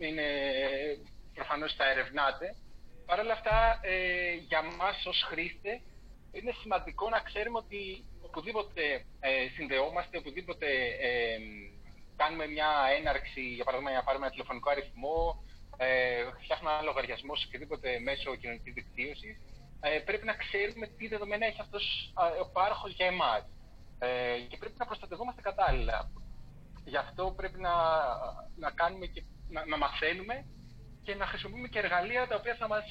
[0.06, 0.28] είναι
[1.34, 2.56] προφανώς θα ερευνάτε.
[3.06, 5.80] Παρ' όλα αυτά, ε, για μας ως χρήστες,
[6.32, 8.84] είναι σημαντικό να ξέρουμε ότι οπουδήποτε
[9.20, 10.68] ε, συνδεόμαστε, οπουδήποτε
[11.10, 11.38] ε,
[12.22, 15.18] κάνουμε μια έναρξη, για παράδειγμα, να πάρουμε ένα τηλεφωνικό αριθμό,
[15.78, 15.88] ε,
[16.44, 19.36] φτιάχνουμε ένα λογαριασμό σε οποιοδήποτε μέσο κοινωνικής δικτύωσης,
[19.88, 21.86] ε, πρέπει να ξέρουμε τι δεδομένα έχει αυτός
[22.44, 23.44] ο πάροχος για εμάς.
[24.04, 26.00] Ε, και πρέπει να προστατευόμαστε κατάλληλα.
[26.92, 27.74] Γι' αυτό πρέπει να,
[28.64, 30.36] να κάνουμε και να, να μαθαίνουμε
[31.06, 32.84] και να χρησιμοποιούμε και εργαλεία τα οποία θα μας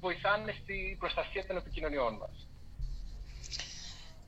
[0.00, 2.36] βοηθάνε στην προστασία των επικοινωνιών μας.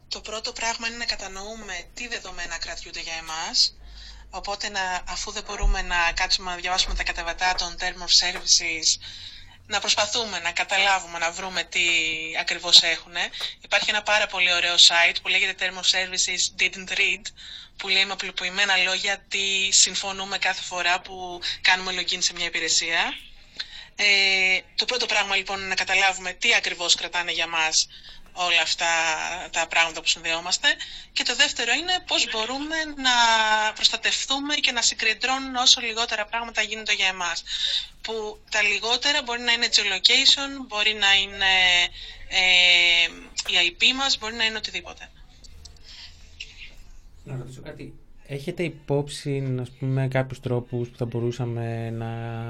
[0.09, 3.77] Το πρώτο πράγμα είναι να κατανοούμε τι δεδομένα κρατιούνται για εμάς.
[4.37, 8.89] Οπότε, να, αφού δεν μπορούμε να κάτσουμε να διαβάσουμε τα κατεβατά των Term of Services,
[9.67, 11.81] να προσπαθούμε να καταλάβουμε, να βρούμε τι
[12.41, 13.13] ακριβώς έχουν.
[13.61, 17.23] Υπάρχει ένα πάρα πολύ ωραίο site που λέγεται Term of Services Didn't Read,
[17.77, 23.15] που λέει με απλοποιημένα λόγια τι συμφωνούμε κάθε φορά που κάνουμε login σε μια υπηρεσία.
[23.97, 27.89] Ε, το πρώτο πράγμα λοιπόν είναι να καταλάβουμε τι ακριβώς κρατάνε για μας
[28.37, 28.87] όλα αυτά
[29.51, 30.69] τα πράγματα που συνδεόμαστε.
[31.13, 33.13] Και το δεύτερο είναι πώς μπορούμε να
[33.75, 37.43] προστατευτούμε και να συγκεντρώνουν όσο λιγότερα πράγματα γίνονται για εμάς.
[38.03, 41.53] Που τα λιγότερα μπορεί να είναι geolocation, μπορεί να είναι
[42.29, 45.11] ε, η IP μας, μπορεί να είναι οτιδήποτε.
[47.25, 47.95] Να ρωτήσω κάτι.
[48.29, 52.07] Έχετε υπόψη, ας πούμε, κάποιους τρόπους που θα μπορούσαμε να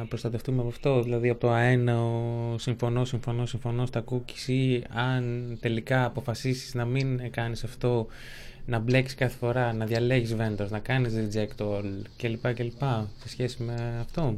[0.09, 6.05] προστατευτούμε από αυτό, δηλαδή από το αέναο, συμφωνώ, συμφωνώ, συμφωνώ στα cookies ή αν τελικά
[6.05, 8.07] αποφασίσεις να μην κάνεις αυτό,
[8.67, 12.55] να μπλέξεις κάθε φορά, να διαλέγεις vendors, να κάνεις reject all κλπ.
[12.55, 12.83] κλπ.
[13.19, 14.37] σε σχέση με αυτό;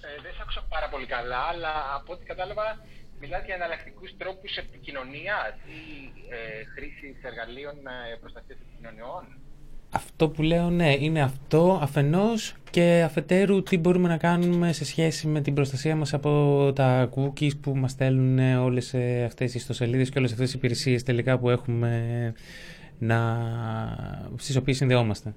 [0.00, 2.78] Ε, δεν σε άκουσα πάρα πολύ καλά, αλλά από ό,τι κατάλαβα
[3.20, 9.24] Μιλάτε για εναλλακτικούς τρόπους επικοινωνίας ή ε, χρήσης εργαλείων ε, προστασίας επικοινωνιών;
[9.90, 15.26] Αυτό που λέω, ναι, είναι αυτό αφενός και αφετέρου τι μπορούμε να κάνουμε σε σχέση
[15.26, 20.10] με την προστασία μας από τα cookies που μας στέλνουν όλες ε, αυτές οι ιστοσελίδες
[20.10, 22.32] και όλες αυτές οι υπηρεσίες τελικά που έχουμε
[22.98, 23.38] να...
[24.36, 25.34] στις οποίες συνδεόμαστε.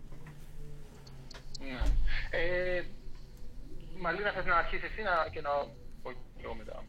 [1.59, 1.79] Ναι.
[2.29, 2.83] Ε,
[4.01, 5.29] Μαλίνα, θες να αρχίσεις εσύ να...
[5.31, 5.49] και να
[6.01, 6.83] πω και μετά.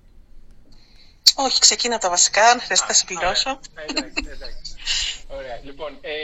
[1.36, 3.60] Όχι, ξεκίνα τα βασικά, αν χρειαστεί να συμπληρώσω.
[3.88, 4.76] Εντάξει, εντάξει.
[5.28, 5.60] Ωραία.
[5.62, 6.14] Λοιπόν, ε,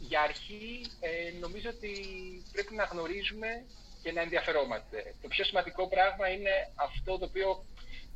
[0.00, 1.92] για αρχή ε, νομίζω ότι
[2.52, 3.48] πρέπει να γνωρίζουμε
[4.02, 5.14] και να ενδιαφερόμαστε.
[5.22, 7.64] Το πιο σημαντικό πράγμα είναι αυτό το οποίο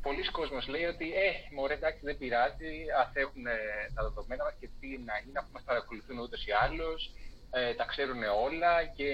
[0.01, 3.57] πολλοί κόσμος λέει ότι ε, μωρέ, εντάξει, δεν πειράζει, ας έχουν ε,
[3.95, 7.11] τα δεδομένα μας και τι να είναι, αφού μας παρακολουθούν ούτως ή άλλως,
[7.51, 9.09] ε, τα ξέρουν όλα και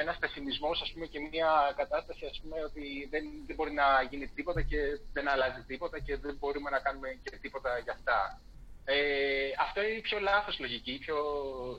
[0.00, 4.26] ένας πεσημισμός ας πούμε, και μια κατάσταση ας πούμε, ότι δεν, δεν μπορεί να γίνει
[4.36, 4.78] τίποτα και
[5.12, 8.40] δεν αλλάζει τίποτα και δεν μπορούμε να κάνουμε και τίποτα για αυτά.
[8.84, 11.18] Ε, αυτό είναι η πιο λάθος λογική, η, πιο,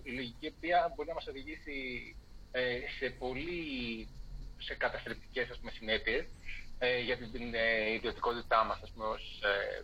[0.04, 1.78] η λογική η οποία μπορεί να μας οδηγήσει
[2.52, 3.62] ε, σε πολύ
[4.58, 6.26] σε καταστρεπτικές ας πούμε, συνέπειες
[6.80, 9.84] ε, για την, την ε, ιδιωτικότητά μας ας πούμε, ως ε,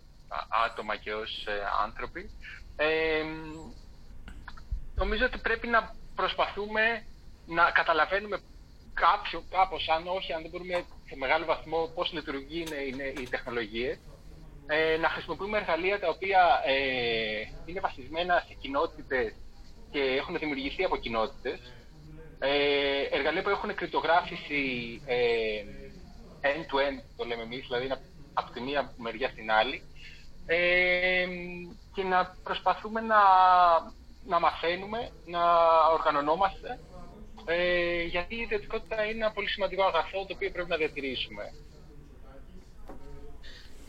[0.66, 2.30] άτομα και ως ε, άνθρωποι.
[4.96, 7.06] νομίζω ότι πρέπει να προσπαθούμε
[7.48, 8.38] να καταλαβαίνουμε
[8.94, 13.28] κάποιο, κάπως, αν όχι, αν δεν μπορούμε σε μεγάλο βαθμό πώς λειτουργεί είναι, είναι οι
[13.30, 14.00] τεχνολογίες,
[14.68, 16.76] ε, να χρησιμοποιούμε εργαλεία τα οποία ε,
[17.66, 19.34] είναι βασισμένα σε κοινότητες
[19.92, 21.60] και έχουν δημιουργηθεί από κοινότητες,
[22.40, 24.62] ε, εργαλεία που έχουν κρυπτογράφηση
[25.06, 25.64] ε,
[26.42, 27.88] end-to-end, το λέμε εμείς, δηλαδή
[28.34, 29.84] από τη μία μεριά στην άλλη,
[30.46, 31.26] ε,
[31.94, 33.22] και να προσπαθούμε να,
[34.26, 35.42] να μαθαίνουμε, να
[35.94, 36.80] οργανωνόμαστε
[37.48, 41.54] ε, γιατί η ιδιωτικότητα είναι ένα πολύ σημαντικό αγαθό το οποίο πρέπει να διατηρήσουμε.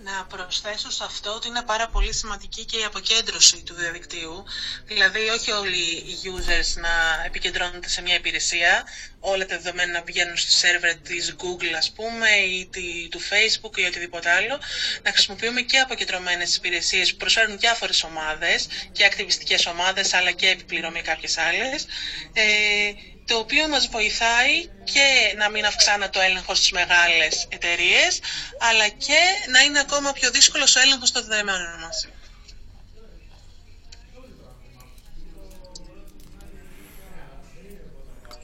[0.03, 4.45] Να προσθέσω σε αυτό ότι είναι πάρα πολύ σημαντική και η αποκέντρωση του διαδικτύου.
[4.85, 8.85] Δηλαδή, όχι όλοι οι users να επικεντρώνονται σε μια υπηρεσία,
[9.21, 13.85] όλα τα δεδομένα να πηγαίνουν στο σερβερ της Google, ας πούμε, ή του Facebook ή
[13.85, 14.59] οτιδήποτε άλλο.
[15.03, 21.03] Να χρησιμοποιούμε και αποκεντρωμένες υπηρεσίες που προσφέρουν διάφορες ομάδες και ακτιβιστικές ομάδες, αλλά και επιπληρωμή
[21.03, 21.87] κάποιες άλλες.
[22.33, 22.93] Ε,
[23.29, 24.55] το οποίο μας βοηθάει
[24.93, 25.07] και
[25.41, 28.21] να μην αυξάνεται το έλεγχος στις μεγάλες εταιρείες,
[28.69, 29.21] αλλά και
[29.53, 32.09] να είναι ακόμα πιο δύσκολος ο έλεγχος των δεδομένων μας.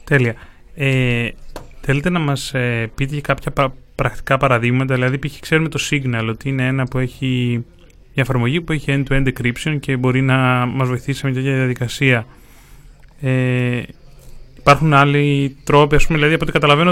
[0.03, 0.35] Τέλεια.
[0.75, 1.29] Ε,
[1.81, 3.51] θέλετε να μας ε, πείτε κάποια
[3.95, 5.39] πρακτικά παραδείγματα, δηλαδή π.χ.
[5.39, 7.63] ξέρουμε το Signal ότι είναι ένα που έχει
[8.13, 12.27] μια εφαρμογή που έχει end-to-end encryption και μπορεί να μας βοηθήσει σε μια τέτοια διαδικασία.
[13.21, 13.81] Ε,
[14.67, 16.91] Υπάρχουν άλλοι τρόποι, ας πούμε, δηλαδή από ό,τι καταλαβαίνω,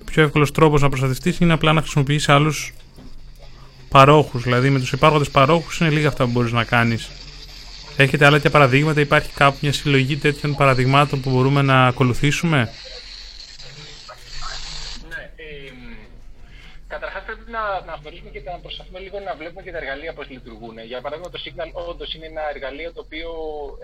[0.00, 2.74] ο πιο εύκολος τρόπος να προστατευτείς είναι απλά να χρησιμοποιήσει άλλους
[3.88, 4.42] παρόχους.
[4.42, 7.10] Δηλαδή με τους υπάρχοντες παρόχους είναι λίγα αυτά που μπορείς να κάνεις
[7.96, 12.58] Έχετε άλλα τέτοια παραδείγματα, υπάρχει κάπου μια συλλογή τέτοιων παραδειγμάτων που μπορούμε να ακολουθήσουμε;
[15.08, 15.72] Ναι, ε,
[16.88, 20.28] Καταρχάς πρέπει να, να γνωρίζουμε και να προσπαθούμε λίγο να βλέπουμε και τα εργαλεία πώς
[20.28, 20.78] λειτουργούν.
[20.90, 23.30] Για παράδειγμα, το Signal όντως είναι ένα εργαλείο το οποίο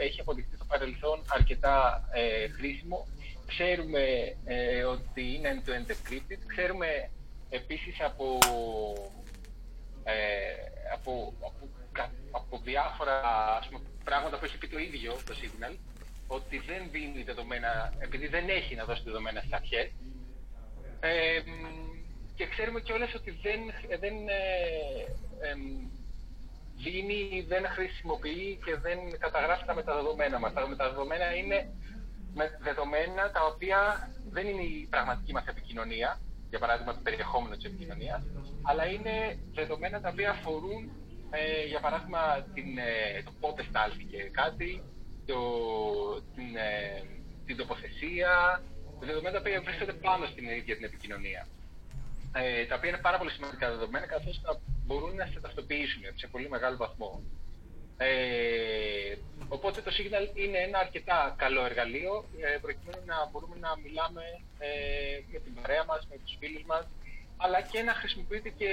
[0.07, 1.75] έχει αποδειχθεί στο παρελθόν αρκετά
[2.13, 3.07] ε, χρήσιμο.
[3.47, 4.01] Ξέρουμε
[4.45, 6.39] ε, ότι είναι end-to-end encrypted.
[6.47, 7.11] Ξέρουμε
[7.51, 8.39] επίσης από,
[10.05, 10.15] ε,
[10.93, 13.21] από, από, κα- από διάφορα
[13.61, 15.77] ας πούμε, πράγματα που έχει πει το ίδιο το Signal
[16.27, 19.91] ότι δεν δίνει δεδομένα, επειδή δεν έχει να δώσει δεδομένα στις αρχές,
[21.01, 21.87] ε, μ,
[22.35, 23.61] και ξέρουμε κιόλας ότι δεν,
[24.01, 25.61] δεν ε, εμ,
[26.77, 30.53] δίνει, δεν χρησιμοποιεί και δεν καταγράφει τα μεταδεδομένα μας.
[30.53, 31.69] Τα μεταδεδομένα είναι
[32.39, 33.79] με δεδομένα τα οποία
[34.35, 36.21] δεν είναι η πραγματική μας επικοινωνία,
[36.51, 38.23] για παράδειγμα το περιεχόμενο της επικοινωνίας,
[38.69, 39.15] αλλά είναι
[39.59, 40.83] δεδομένα τα οποία αφορούν,
[41.31, 42.21] ε, για παράδειγμα,
[42.55, 44.83] την, ε, το πότε στάλθηκε κάτι,
[45.27, 45.39] το,
[46.35, 47.03] την, ε,
[47.47, 48.63] την τοποθεσία,
[49.01, 51.47] δεδομένα τα οποία βρίσκονται πάνω στην ίδια την επικοινωνία
[52.39, 56.27] ε, τα οποία είναι πάρα πολύ σημαντικά δεδομένα, καθώς θα μπορούν να σε ταυτοποιήσουν σε
[56.27, 57.23] πολύ μεγάλο βαθμό.
[57.99, 59.17] Ε,
[59.49, 64.23] οπότε το Signal είναι ένα αρκετά καλό εργαλείο ε, προκειμένου να μπορούμε να μιλάμε
[64.59, 64.69] ε,
[65.33, 66.87] με την παρέα μας, με τους φίλους μας
[67.37, 68.71] αλλά και να χρησιμοποιείται και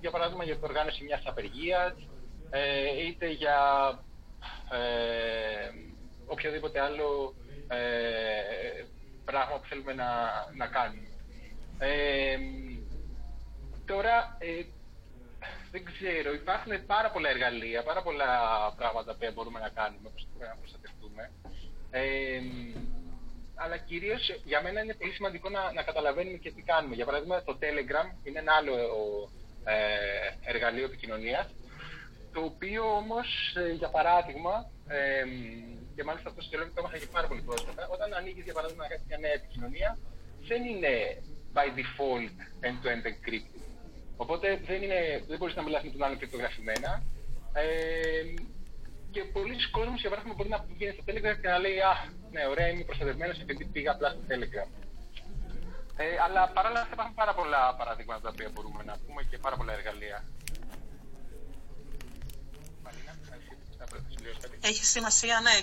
[0.00, 1.94] για παράδειγμα για την οργάνωση μιας απεργίας
[2.50, 3.58] ε, είτε για
[4.70, 5.70] ε,
[6.26, 7.34] οποιοδήποτε άλλο
[7.68, 8.84] ε,
[9.24, 10.10] πράγμα που θέλουμε να,
[10.54, 11.08] να κάνουμε.
[11.78, 12.36] Ε,
[13.86, 14.64] τώρα, ε,
[15.70, 18.30] δεν ξέρω, υπάρχουν πάρα πολλά εργαλεία, πάρα πολλά
[18.76, 21.30] πράγματα που μπορούμε να κάνουμε ώστε να προστατευτούμε.
[21.90, 22.40] Ε,
[23.54, 26.94] αλλά κυρίως για μένα είναι πολύ σημαντικό να, να καταλαβαίνουμε και τι κάνουμε.
[26.94, 28.74] Για παράδειγμα, το Telegram είναι ένα άλλο
[29.64, 31.46] ε, εργαλείο επικοινωνίας,
[32.32, 33.26] το οποίο όμως,
[33.56, 35.24] ε, για παράδειγμα, ε,
[35.94, 38.84] και μάλιστα αυτό στο Telegram το έμαθα και πάρα πολύ πρόσφατα, όταν ανοίγεις για παράδειγμα
[39.06, 39.98] μια νέα επικοινωνία,
[40.48, 40.94] δεν είναι
[41.54, 42.36] by default
[42.66, 43.55] end-to-end encrypted.
[44.16, 47.02] Οπότε δεν, είναι, δεν μπορείς να μιλάς με τον άλλον κρυπτογραφημένα.
[47.52, 47.64] Ε,
[49.10, 51.92] και πολλοί κόσμοι, για παράδειγμα, μπορεί να πηγαίνει στο Telegram και να λέει Α,
[52.30, 54.68] ναι, ωραία, είμαι προστατευμένος επειδή πήγα απλά στο Telegram.
[55.96, 59.56] Ε, αλλά παράλληλα θα υπάρχουν πάρα πολλά παραδείγματα τα οποία μπορούμε να πούμε και πάρα
[59.56, 60.24] πολλά εργαλεία.
[62.84, 64.58] Μαλίνα, εσύ θα πρέπει να συμπληρώσεις κάτι.
[64.62, 65.56] Έχει σημασία, ναι.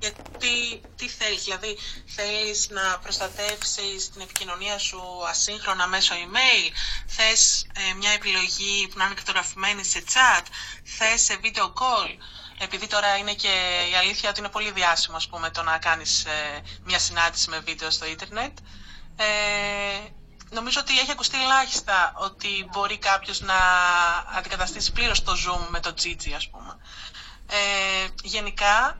[0.00, 6.72] Γιατί τι θέλεις, δηλαδή θέλεις να προστατεύσεις την επικοινωνία σου ασύγχρονα μέσω email,
[7.06, 10.44] θες ε, μια επιλογή που να είναι κρυπτογραφημένη σε chat,
[10.84, 12.16] θες σε video call,
[12.58, 16.24] επειδή τώρα είναι και η αλήθεια ότι είναι πολύ διάσημο ας πούμε, το να κάνεις
[16.24, 18.58] ε, μια συνάντηση με βίντεο στο ίντερνετ.
[19.16, 19.24] Ε,
[20.50, 23.58] νομίζω ότι έχει ακουστεί ελάχιστα ότι μπορεί κάποιος να
[24.36, 26.76] αντικαταστήσει πλήρως το Zoom με το Gigi ας πούμε.
[27.46, 28.98] Ε, γενικά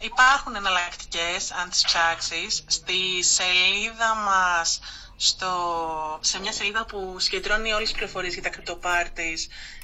[0.00, 2.64] υπάρχουν εναλλακτικές αν τις ψάξεις.
[2.66, 4.80] Στη σελίδα μας,
[5.16, 9.38] στο, σε μια σελίδα που συγκεντρώνει όλες τις πληροφορίες για τα cryptoparties,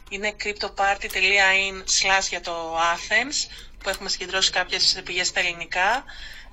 [0.08, 6.04] είναι cryptoparty.in slash για το Athens, που έχουμε συγκεντρώσει κάποιες πηγές στα ελληνικά.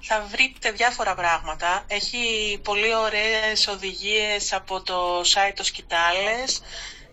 [0.07, 1.83] Θα βρείτε διάφορα πράγματα.
[1.87, 6.61] Έχει πολύ ωραίες οδηγίες από το site το Σκητάλες.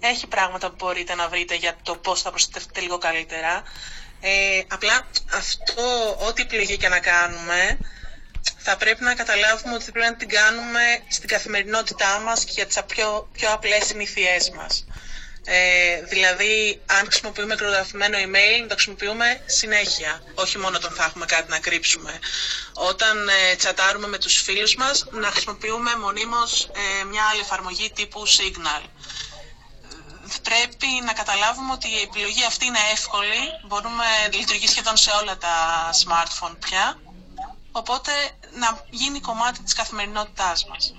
[0.00, 3.62] Έχει πράγματα που μπορείτε να βρείτε για το πώς θα προστατευτείτε λίγο καλύτερα.
[4.20, 7.78] Ε, απλά αυτό, ό,τι επιλογή και να κάνουμε,
[8.58, 12.78] θα πρέπει να καταλάβουμε ότι πρέπει να την κάνουμε στην καθημερινότητά μας και για τις
[12.86, 14.84] πιο, πιο απλές συνήθειές μας.
[15.44, 21.26] Ε, δηλαδή, αν χρησιμοποιούμε κρυπτογραφημένο email, να το χρησιμοποιούμε συνέχεια, όχι μόνο όταν θα έχουμε
[21.26, 22.18] κάτι να κρύψουμε.
[22.74, 28.22] Όταν ε, τσατάρουμε με τους φίλους μας, να χρησιμοποιούμε μονίμως ε, μια άλλη εφαρμογή τύπου
[28.28, 28.82] Signal
[30.42, 35.38] πρέπει να καταλάβουμε ότι η επιλογή αυτή είναι εύκολη, μπορούμε να λειτουργεί σχεδόν σε όλα
[35.38, 35.54] τα
[36.02, 36.98] smartphone πια,
[37.72, 38.12] οπότε
[38.52, 40.94] να γίνει κομμάτι της καθημερινότητάς μας.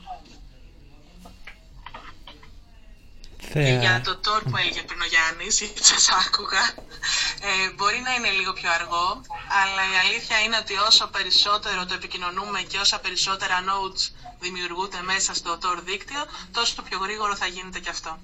[3.53, 6.63] Και για το tour που έλεγε πριν ο Γιάννης, γιατί σας άκουγα,
[7.41, 9.21] ε, μπορεί να είναι λίγο πιο αργό,
[9.61, 14.01] αλλά η αλήθεια είναι ότι όσο περισσότερο το επικοινωνούμε και όσα περισσότερα nodes
[14.39, 18.19] δημιουργούνται μέσα στο tour δίκτυο, τόσο πιο γρήγορο θα γίνεται και αυτό.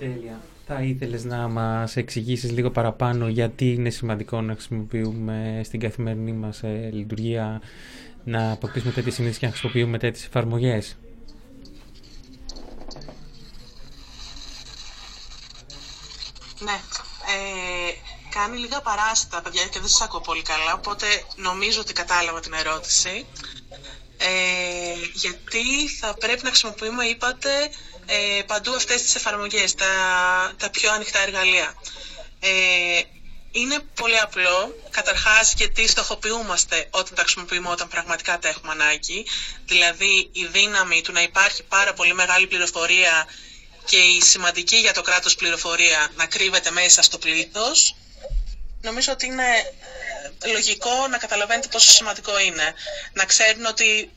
[0.00, 0.40] Τέλεια.
[0.66, 6.62] Θα ήθελες να μας εξηγήσεις λίγο παραπάνω γιατί είναι σημαντικό να χρησιμοποιούμε στην καθημερινή μας
[6.62, 7.60] ε, λειτουργία
[8.24, 10.96] να αποκτήσουμε τέτοιες συνήθειες και να χρησιμοποιούμε τέτοιες εφαρμογές;
[16.58, 16.80] Ναι.
[17.32, 17.92] Ε,
[18.34, 22.52] κάνει λίγα παράστα, παιδιά, και δεν σας ακούω πολύ καλά, οπότε νομίζω ότι κατάλαβα την
[22.52, 23.26] ερώτηση.
[24.18, 27.50] Ε, γιατί θα πρέπει να χρησιμοποιούμε, είπατε,
[28.12, 29.86] ε, παντού αυτές τις εφαρμογές, τα,
[30.58, 31.74] τα πιο ανοιχτά εργαλεία.
[32.40, 33.00] Ε,
[33.50, 34.74] είναι πολύ απλό.
[34.90, 39.26] Καταρχάς γιατί στοχοποιούμαστε όταν τα χρησιμοποιούμε όταν πραγματικά τα έχουμε ανάγκη.
[39.66, 43.26] Δηλαδή η δύναμη του να υπάρχει πάρα πολύ μεγάλη πληροφορία
[43.84, 47.96] και η σημαντική για το κράτος πληροφορία να κρύβεται μέσα στο πλήθος.
[48.82, 49.48] Νομίζω ότι είναι
[50.42, 52.74] ε, λογικό να καταλαβαίνετε πόσο σημαντικό είναι.
[53.12, 54.10] Να ξέρουν ότι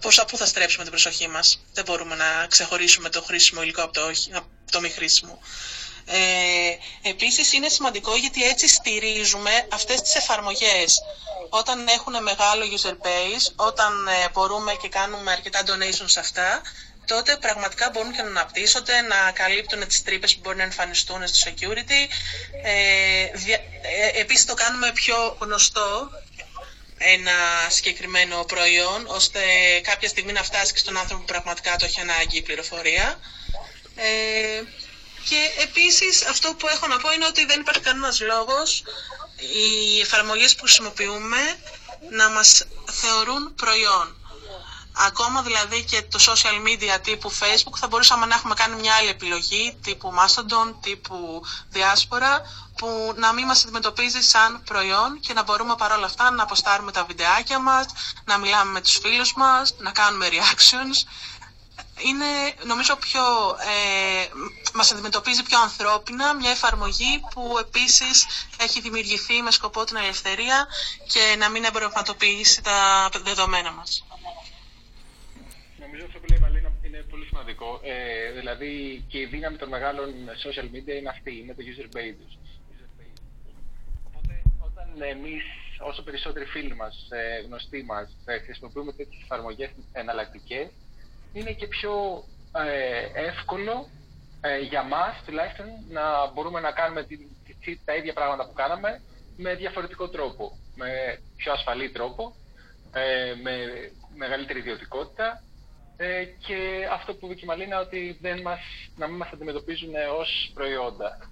[0.00, 1.60] προς τα πού θα στρέψουμε την προσοχή μας.
[1.72, 5.38] Δεν μπορούμε να ξεχωρίσουμε το χρήσιμο υλικό από το, όχι, από το μη χρήσιμο.
[6.06, 10.98] Ε, επίσης είναι σημαντικό γιατί έτσι στηρίζουμε αυτές τις εφαρμογές.
[11.50, 16.62] Όταν έχουν μεγάλο user base, όταν ε, μπορούμε και κάνουμε αρκετά donations σε αυτά,
[17.06, 21.50] τότε πραγματικά μπορούν και να αναπτύσσονται, να καλύπτουν τις τρύπες που μπορεί να εμφανιστούν στο
[21.50, 22.00] security.
[22.64, 26.10] Ε, δια, ε, επίσης το κάνουμε πιο γνωστό
[27.02, 27.32] ένα
[27.68, 29.40] συγκεκριμένο προϊόν, ώστε
[29.82, 33.20] κάποια στιγμή να φτάσει και στον άνθρωπο που πραγματικά το έχει ανάγκη η πληροφορία.
[33.94, 34.62] Ε,
[35.28, 38.82] και επίσης αυτό που έχω να πω είναι ότι δεν υπάρχει κανένας λόγος
[39.36, 41.36] οι εφαρμογές που χρησιμοποιούμε
[42.10, 44.14] να μας θεωρούν προϊόν.
[44.92, 49.08] Ακόμα δηλαδή και το social media τύπου Facebook θα μπορούσαμε να έχουμε κάνει μια άλλη
[49.08, 51.42] επιλογή τύπου Mastodon, τύπου
[51.74, 52.40] Diaspora
[52.80, 57.04] που να μην μας αντιμετωπίζει σαν προϊόν και να μπορούμε παρόλα αυτά να αποστάρουμε τα
[57.04, 57.86] βιντεάκια μας,
[58.24, 60.98] να μιλάμε με τους φίλους μας, να κάνουμε reactions
[62.08, 62.26] είναι
[62.66, 63.22] νομίζω πιο,
[63.72, 64.28] ε,
[64.74, 68.26] μας αντιμετωπίζει πιο ανθρώπινα μια εφαρμογή που επίσης
[68.60, 70.66] έχει δημιουργηθεί με σκοπό την ελευθερία
[71.12, 74.04] και να μην εμπορευματοποιήσει τα δεδομένα μας.
[75.78, 77.80] Νομίζω αυτό που λέει η Μαλίνα είναι πολύ σημαντικό.
[77.82, 80.08] Ε, δηλαδή και η δύναμη των μεγάλων
[80.44, 82.34] social media είναι αυτή, είναι το user base τους.
[84.90, 85.42] Οπότε όταν εμείς
[85.78, 90.68] όσο περισσότεροι φίλοι μας, ε, γνωστοί μας, ε, χρησιμοποιούμε τέτοιες εφαρμογές εναλλακτικές,
[91.32, 93.88] είναι και πιο ε, εύκολο
[94.40, 97.16] ε, για μας τουλάχιστον να μπορούμε να κάνουμε τη,
[97.60, 99.00] τη, τα ίδια πράγματα που κάναμε
[99.36, 102.34] με διαφορετικό τρόπο, με πιο ασφαλή τρόπο,
[102.92, 103.54] ε, με
[104.16, 105.42] μεγαλύτερη ιδιωτικότητα
[105.96, 108.60] ε, και αυτό που είπε η Μαλίνα ότι δεν μας,
[108.96, 111.30] να μην μας αντιμετωπίζουν ως προϊόντα.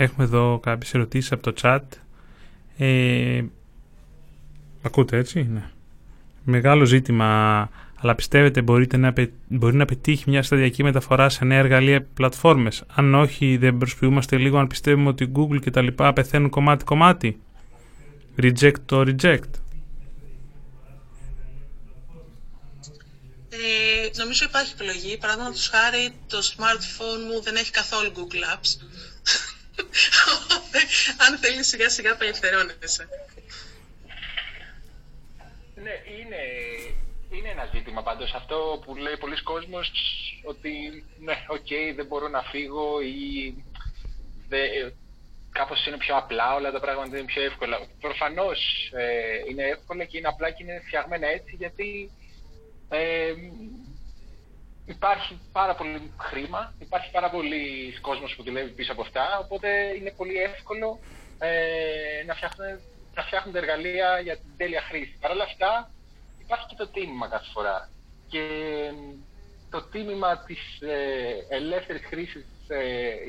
[0.00, 1.80] Έχουμε εδώ κάποιες ερωτήσεις από το chat.
[2.76, 3.42] Ε,
[4.82, 5.62] Ακούτε έτσι, ναι.
[6.44, 9.12] Μεγάλο ζήτημα, αλλά πιστεύετε μπορείτε να,
[9.48, 14.58] μπορεί να πετύχει μια σταδιακή μεταφορά σε νέα εργαλεία πλατφόρμες; Αν όχι, δεν προσποιούμαστε λίγο
[14.58, 17.40] αν πιστεύουμε ότι η Google και τα λοιπά πεθαίνουν κομμάτι-κομμάτι.
[18.36, 19.52] Reject το reject.
[23.48, 25.18] Ε, νομίζω υπάρχει επιλογή.
[25.18, 28.86] Παραδείγματος χάρη, το smartphone μου δεν έχει καθόλου Google Apps.
[31.24, 33.08] Αν θέλεις σιγά σιγά απελευθερώνεσαι.
[35.74, 36.42] Ναι, είναι,
[37.30, 38.32] είναι ένα ζήτημα πάντως.
[38.34, 39.90] Αυτό που λέει πολύς κόσμος
[40.44, 43.54] ότι ναι, okay, δεν μπορώ να φύγω ή
[44.48, 44.58] δε,
[45.52, 47.86] κάπως είναι πιο απλά, όλα τα πράγματα είναι πιο εύκολα.
[48.00, 52.10] Προφανώς ε, είναι εύκολα και είναι απλά και είναι φτιαγμένα έτσι γιατί
[52.88, 53.32] ε,
[54.90, 59.68] υπάρχει πάρα πολύ χρήμα, υπάρχει πάρα πολύ κόσμος που δουλεύει πίσω από αυτά, οπότε
[59.98, 60.98] είναι πολύ εύκολο
[61.38, 62.80] ε, να φτιάχνουν
[63.14, 65.16] να φτιάχνουν εργαλεία για την τέλεια χρήση.
[65.20, 65.90] Παρ' όλα αυτά
[66.40, 67.90] υπάρχει και το τίμημα κάθε φορά.
[68.28, 68.44] Και
[69.70, 72.78] το τίμημα της ε, ελεύθερης χρήσης ε,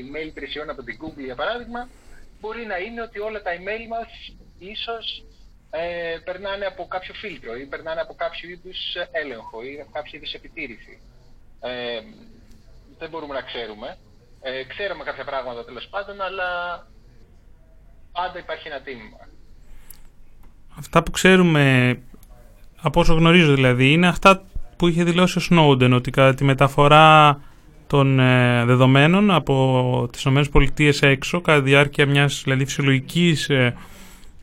[0.02, 1.90] email υπηρεσιών από την Google, για παράδειγμα,
[2.40, 4.08] μπορεί να είναι ότι όλα τα email μας
[4.60, 5.24] ίσως
[5.70, 8.78] ε, περνάνε από κάποιο φίλτρο ή περνάνε από κάποιο είδους
[9.12, 11.02] έλεγχο ή από κάποιο είδους επιτήρηση.
[11.62, 12.00] Ε,
[12.98, 13.98] δεν μπορούμε να ξέρουμε.
[14.42, 16.50] Ε, ξέρουμε κάποια πράγματα τέλος πάντων, αλλά
[18.12, 19.28] πάντα υπάρχει ένα τίμημα.
[20.78, 21.96] Αυτά που ξέρουμε,
[22.82, 24.44] από όσο γνωρίζω δηλαδή, είναι αυτά
[24.78, 27.40] που είχε δηλώσει ο Σνόντεν, ότι κατά τη μεταφορά
[27.88, 33.76] των ε, δεδομένων από τις ΗΠΑ έξω, κατά τη διάρκεια μιας δηλαδή, φυσιολογικής ε,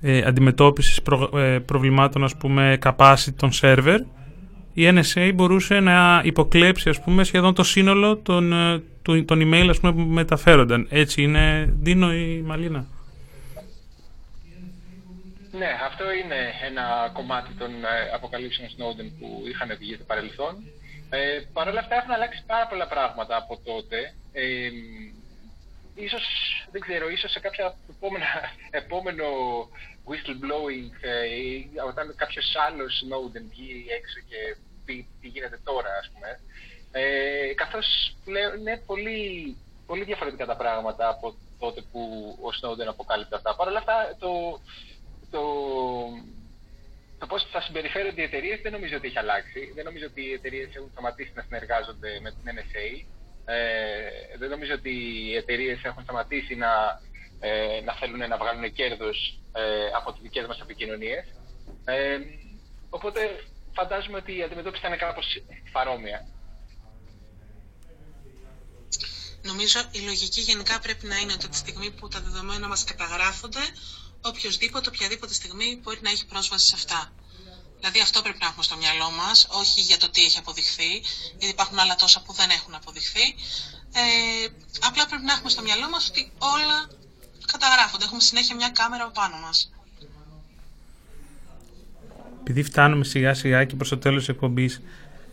[0.01, 1.01] ε, αντιμετώπισης
[1.37, 4.01] ε, προβλημάτων, ας πούμε, capacity των σερβερ,
[4.79, 8.53] η NSA μπορούσε να υποκλέψει, ας πούμε, σχεδόν το σύνολο των,
[9.03, 10.87] των email, ας πούμε, που μεταφέρονταν.
[10.91, 12.87] Έτσι είναι, Δίνω η Μαλίνα;
[15.53, 20.55] Ναι, αυτό είναι ένα κομμάτι των ε, αποκαλύψεων Snowden που είχαν βγει στο παρελθόν.
[21.11, 24.15] Ε, Παρ' όλα αυτά έχουν αλλάξει πάρα πολλά πράγματα από τότε.
[24.33, 24.69] Ε,
[25.95, 26.25] ίσως,
[26.73, 28.27] δεν ξέρω, ίσως σε κάποια επόμενα,
[28.71, 29.27] επόμενο
[30.09, 34.41] whistleblowing ε, ή όταν κάποιος άλλος Snowden βγει έξω και
[34.89, 36.31] πει τι γίνεται τώρα, ας πούμε.
[36.93, 37.87] Ε, καθώς
[38.25, 39.19] πλέον είναι πολύ,
[39.87, 41.27] πολύ διαφορετικά τα πράγματα από
[41.59, 42.03] τότε που
[42.47, 43.55] ο Snowden αποκάλυπτε αυτά.
[43.57, 44.31] Παρ' όλα αυτά, το,
[45.31, 45.43] το,
[47.19, 49.73] το πώς θα συμπεριφέρονται οι εταιρείες δεν νομίζω ότι έχει αλλάξει.
[49.75, 52.87] Δεν νομίζω ότι οι εταιρείες έχουν σταματήσει να συνεργάζονται με την NSA.
[53.45, 54.93] Ε, δεν νομίζω ότι
[55.27, 56.73] οι εταιρείες έχουν σταματήσει να,
[57.41, 59.19] ε, να θέλουν να βγάλουν κέρδος
[59.53, 59.63] ε,
[59.99, 61.25] από τις δικές μας επικοινωνίες.
[61.85, 62.19] Ε,
[62.91, 63.21] οπότε
[63.79, 65.27] φαντάζομαι ότι η αντιμετώπιση θα είναι κάπως
[65.73, 66.19] παρόμοια.
[69.43, 72.85] Νομίζω η λογική γενικά πρέπει να είναι ότι από τη στιγμή που τα δεδομένα μας
[72.85, 73.65] καταγράφονται,
[74.23, 77.13] οποιοδήποτε, οποιαδήποτε στιγμή μπορεί να έχει πρόσβαση σε αυτά.
[77.79, 80.93] Δηλαδή αυτό πρέπει να έχουμε στο μυαλό μας, όχι για το τι έχει αποδειχθεί,
[81.39, 83.27] γιατί υπάρχουν άλλα τόσα που δεν έχουν αποδειχθεί.
[83.93, 84.03] Ε,
[84.89, 86.89] απλά πρέπει να έχουμε στο μυαλό μας ότι όλα
[87.53, 88.05] καταγράφονται.
[88.05, 89.71] Έχουμε συνέχεια μια κάμερα από πάνω μας.
[92.41, 94.83] Επειδή φτάνουμε σιγά σιγά και προς το τέλος της εκπομπής,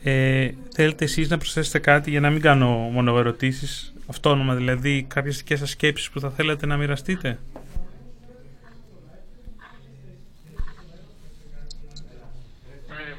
[0.03, 5.37] ε, θέλετε εσείς να προσθέσετε κάτι για να μην κάνω μόνο ερωτήσεις, αυτόνομα δηλαδή, κάποιες
[5.37, 7.39] δικές σας σκέψεις που θα θέλετε να μοιραστείτε;
[12.89, 13.13] Ε,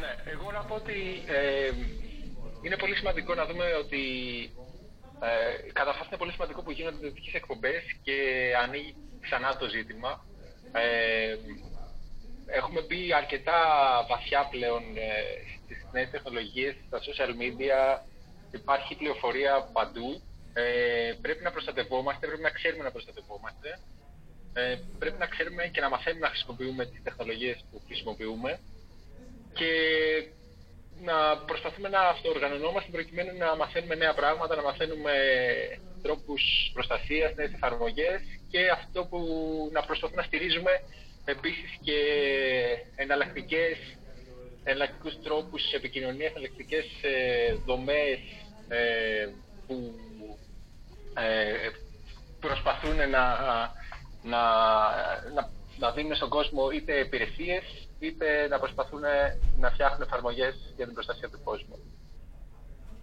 [0.00, 0.92] ναι, εγώ να πω ότι
[1.26, 1.70] ε,
[2.62, 4.02] είναι πολύ σημαντικό να δούμε ότι
[5.28, 8.16] ε, καταρχάς είναι πολύ σημαντικό που γίνονται τέτοιες εκπομπές και
[8.64, 10.24] ανοίγει ξανά το ζήτημα.
[10.72, 11.36] Ε,
[12.46, 13.58] έχουμε μπει αρκετά
[14.08, 15.12] βαθιά πλέον ε,
[15.64, 18.02] στις νέες τεχνολογίες, στα social media,
[18.52, 20.22] υπάρχει πληροφορία παντού.
[20.54, 23.78] Ε, πρέπει να προστατευόμαστε, πρέπει να ξέρουμε να προστατευόμαστε.
[24.54, 28.60] Ε, πρέπει να ξέρουμε και να μαθαίνουμε να χρησιμοποιούμε τις τεχνολογίες που χρησιμοποιούμε
[29.52, 29.72] και
[31.00, 35.12] να προσπαθούμε να αυτοοργανωνόμαστε προκειμένου να μαθαίνουμε νέα πράγματα, να μαθαίνουμε
[36.02, 38.20] τρόπους προστασίας, νέες εφαρμογές
[38.50, 39.20] και αυτό που
[39.72, 40.70] να προσπαθούμε να στηρίζουμε
[41.24, 41.98] επίσης και
[42.96, 43.76] εναλλακτικές
[44.64, 48.18] εναλλακτικούς τρόπους επικοινωνίας, εναλλακτικές ε, δομές
[48.68, 49.28] ε,
[49.66, 49.94] που
[51.14, 51.68] ε,
[52.40, 54.42] προσπαθούν να, να,
[55.34, 59.00] να, να δίνουν στον κόσμο είτε υπηρεσίες είτε να προσπαθούν
[59.58, 61.78] να φτιάχνουν εφαρμογές για την προστασία του κόσμου.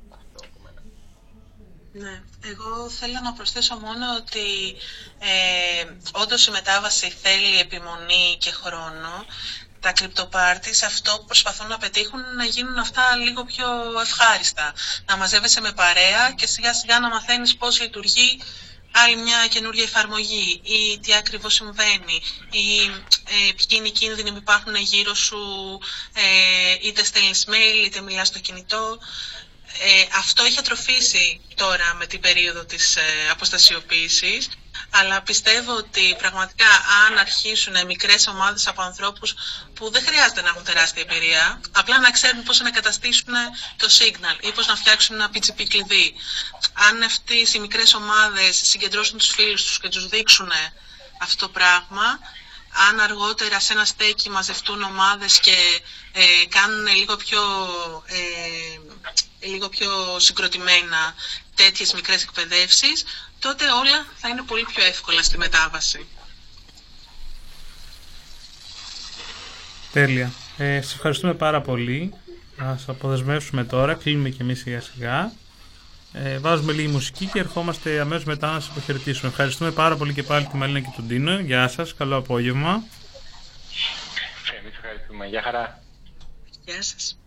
[0.09, 0.81] Αυτό από μένα.
[1.99, 2.21] Ναι,
[2.51, 4.75] εγώ θέλω να προσθέσω μόνο ότι
[5.19, 9.25] ε, όντως η μετάβαση θέλει επιμονή και χρόνο.
[9.79, 10.27] Τα crypto
[10.85, 13.67] αυτό που προσπαθούν να πετύχουν είναι να γίνουν αυτά λίγο πιο
[14.01, 14.73] ευχάριστα.
[15.05, 18.39] Να μαζεύεσαι με παρέα και σιγά σιγά να μαθαίνεις πώς λειτουργεί
[18.91, 22.21] άλλη μια καινούργια εφαρμογή ή τι ακριβώς συμβαίνει
[22.51, 22.81] ή
[23.27, 25.39] ε, ποιοι είναι οι κίνδυνοι που υπάρχουν γύρω σου
[26.13, 28.99] ε, είτε στέλνεις mail είτε μιλάς στο κινητό.
[29.81, 33.01] Ε, αυτό έχει ατροφήσει τώρα με την περίοδο της ε,
[33.31, 34.49] αποστασιοποίησης
[34.89, 36.65] αλλά πιστεύω ότι πραγματικά
[37.07, 39.33] αν αρχίσουν μικρές ομάδες από ανθρώπους
[39.73, 43.33] που δεν χρειάζεται να έχουν τεράστια εμπειρία, απλά να ξέρουν πώς να καταστήσουν
[43.77, 46.13] το signal ή πώς να φτιάξουν ένα PGP κλειδί.
[46.73, 50.51] Αν αυτές οι μικρές ομάδες συγκεντρώσουν τους φίλους τους και τους δείξουν
[51.21, 52.19] αυτό το πράγμα,
[52.89, 57.41] αν αργότερα σε ένα στέκι μαζευτούν ομάδες και ε, κάνουν λίγο πιο,
[58.05, 58.17] ε,
[59.39, 61.13] λίγο πιο συγκροτημένα
[61.55, 63.03] τέτοιες μικρές εκπαιδεύσεις,
[63.39, 66.05] τότε όλα θα είναι πολύ πιο εύκολα στη μετάβαση.
[69.91, 70.31] Τέλεια.
[70.57, 72.13] Ε, σας ευχαριστούμε πάρα πολύ.
[72.55, 73.93] Να σας αποδεσμεύσουμε τώρα.
[73.93, 75.31] Κλείνουμε και εμείς σιγά σιγά.
[76.13, 79.29] Ε, βάζουμε λίγη μουσική και ερχόμαστε αμέσως μετά να σας αποχαιρετήσουμε.
[79.29, 81.39] Ευχαριστούμε πάρα πολύ και πάλι τη Μαλίνα και τον Τίνο.
[81.39, 81.93] Γεια σας.
[81.95, 82.83] Καλό απόγευμα.
[84.59, 85.27] Εμείς ευχαριστούμε.
[85.27, 85.83] Γεια χαρά.
[86.65, 87.18] Γεια σας.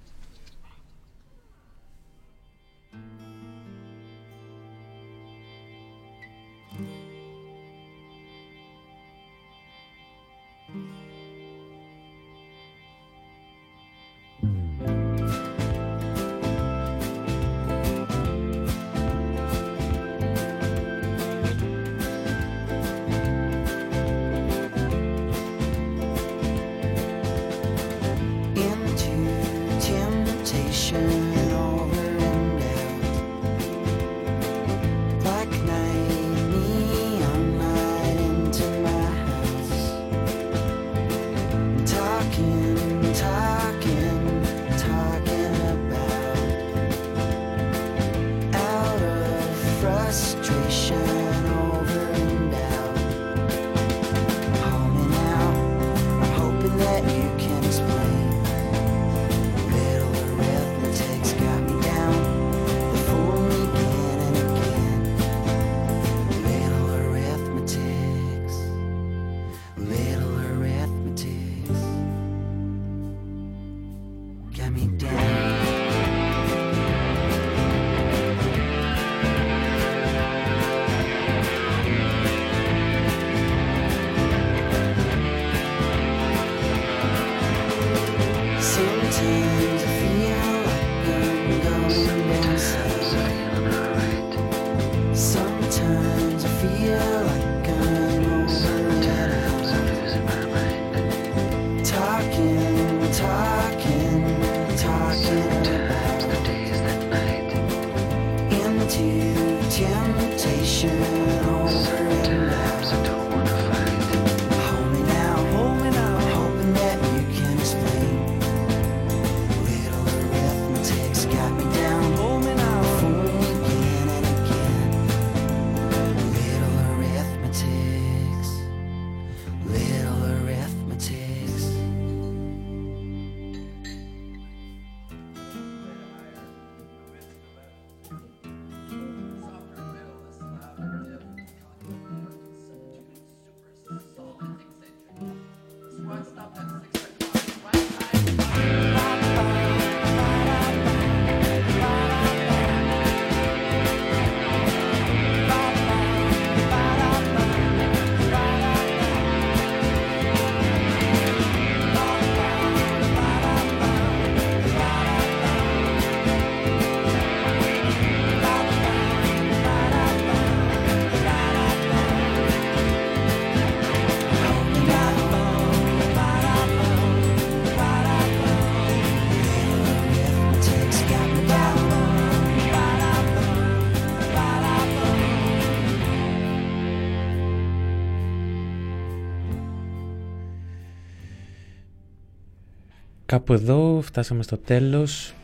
[193.43, 195.34] Κάπου εδώ φτάσαμε στο τέλος.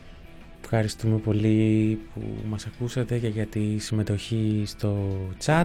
[0.63, 5.65] Ευχαριστούμε πολύ που μας ακούσατε και για τη συμμετοχή στο chat.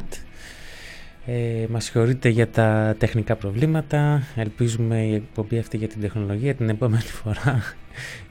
[1.26, 4.24] Ε, μας συγχωρείτε για τα τεχνικά προβλήματα.
[4.36, 7.62] Ελπίζουμε η εκπομπή αυτή για την τεχνολογία την επόμενη φορά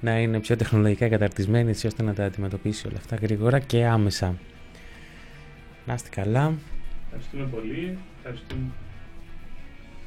[0.00, 4.34] να είναι πιο τεχνολογικά καταρτισμένη έτσι ώστε να τα αντιμετωπίσει όλα αυτά γρήγορα και άμεσα.
[5.86, 6.53] Να είστε καλά.
[7.05, 7.98] Ευχαριστούμε πολύ.
[8.18, 8.62] Ευχαριστούμε.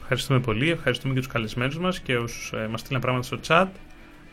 [0.02, 0.70] Ευχαριστούμε πολύ.
[0.70, 3.68] Ευχαριστούμε και τους καλεσμένους μας και όσους ε, μας στείλαν πράγματα στο chat.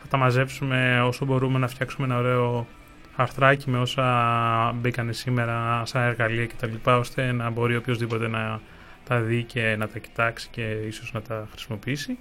[0.03, 2.67] Θα τα μαζέψουμε όσο μπορούμε να φτιάξουμε ένα ωραίο
[3.15, 6.89] αρθράκι με όσα μπήκαν σήμερα σαν εργαλεία κτλ.
[6.89, 8.59] ώστε να μπορεί οποιοδήποτε να
[9.03, 12.17] τα δει και να τα κοιτάξει και ίσως να τα χρησιμοποιήσει.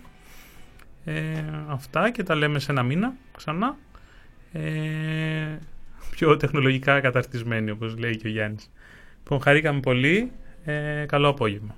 [1.05, 3.76] Ε, αυτά και τα λέμε σε ένα μήνα ξανά.
[4.53, 5.59] Ε,
[6.11, 8.70] πιο τεχνολογικά καταρτισμένοι όπως λέει και ο Γιάννης.
[9.18, 10.33] Λοιπόν, χαρήκαμε πολύ.
[10.64, 11.76] Ε, καλό απόγευμα.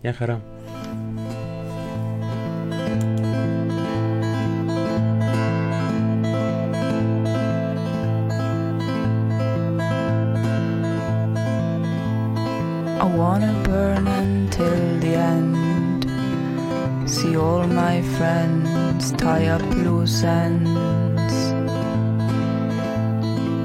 [0.00, 0.42] Γεια χαρά.
[13.16, 16.02] Wanna burn until the end.
[17.08, 21.34] See all my friends tie up loose ends.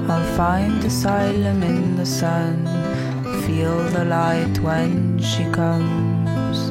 [0.08, 2.66] I'll find asylum in the sun.
[3.44, 6.70] Feel the light when she comes.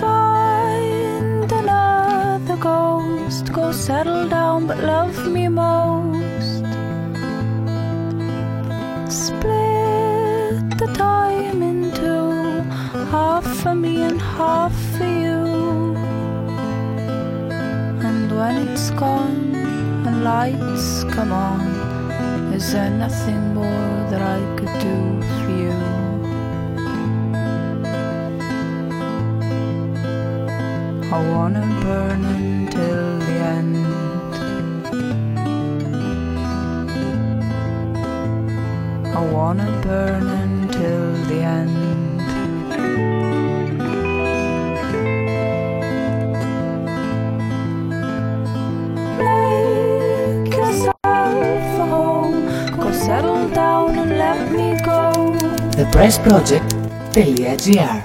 [0.00, 3.52] Find another ghost.
[3.52, 6.11] Go settle down, but love me most.
[13.62, 15.94] For me and half for you.
[18.08, 19.54] And when it's gone
[20.06, 21.60] and lights come on,
[22.52, 24.98] is there nothing more that I could do
[25.38, 25.78] for you?
[31.16, 33.76] I wanna burn until the end.
[39.18, 41.71] I wanna burn until the end.
[55.92, 58.02] thepressproject.gr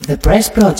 [0.00, 0.74] The Press Project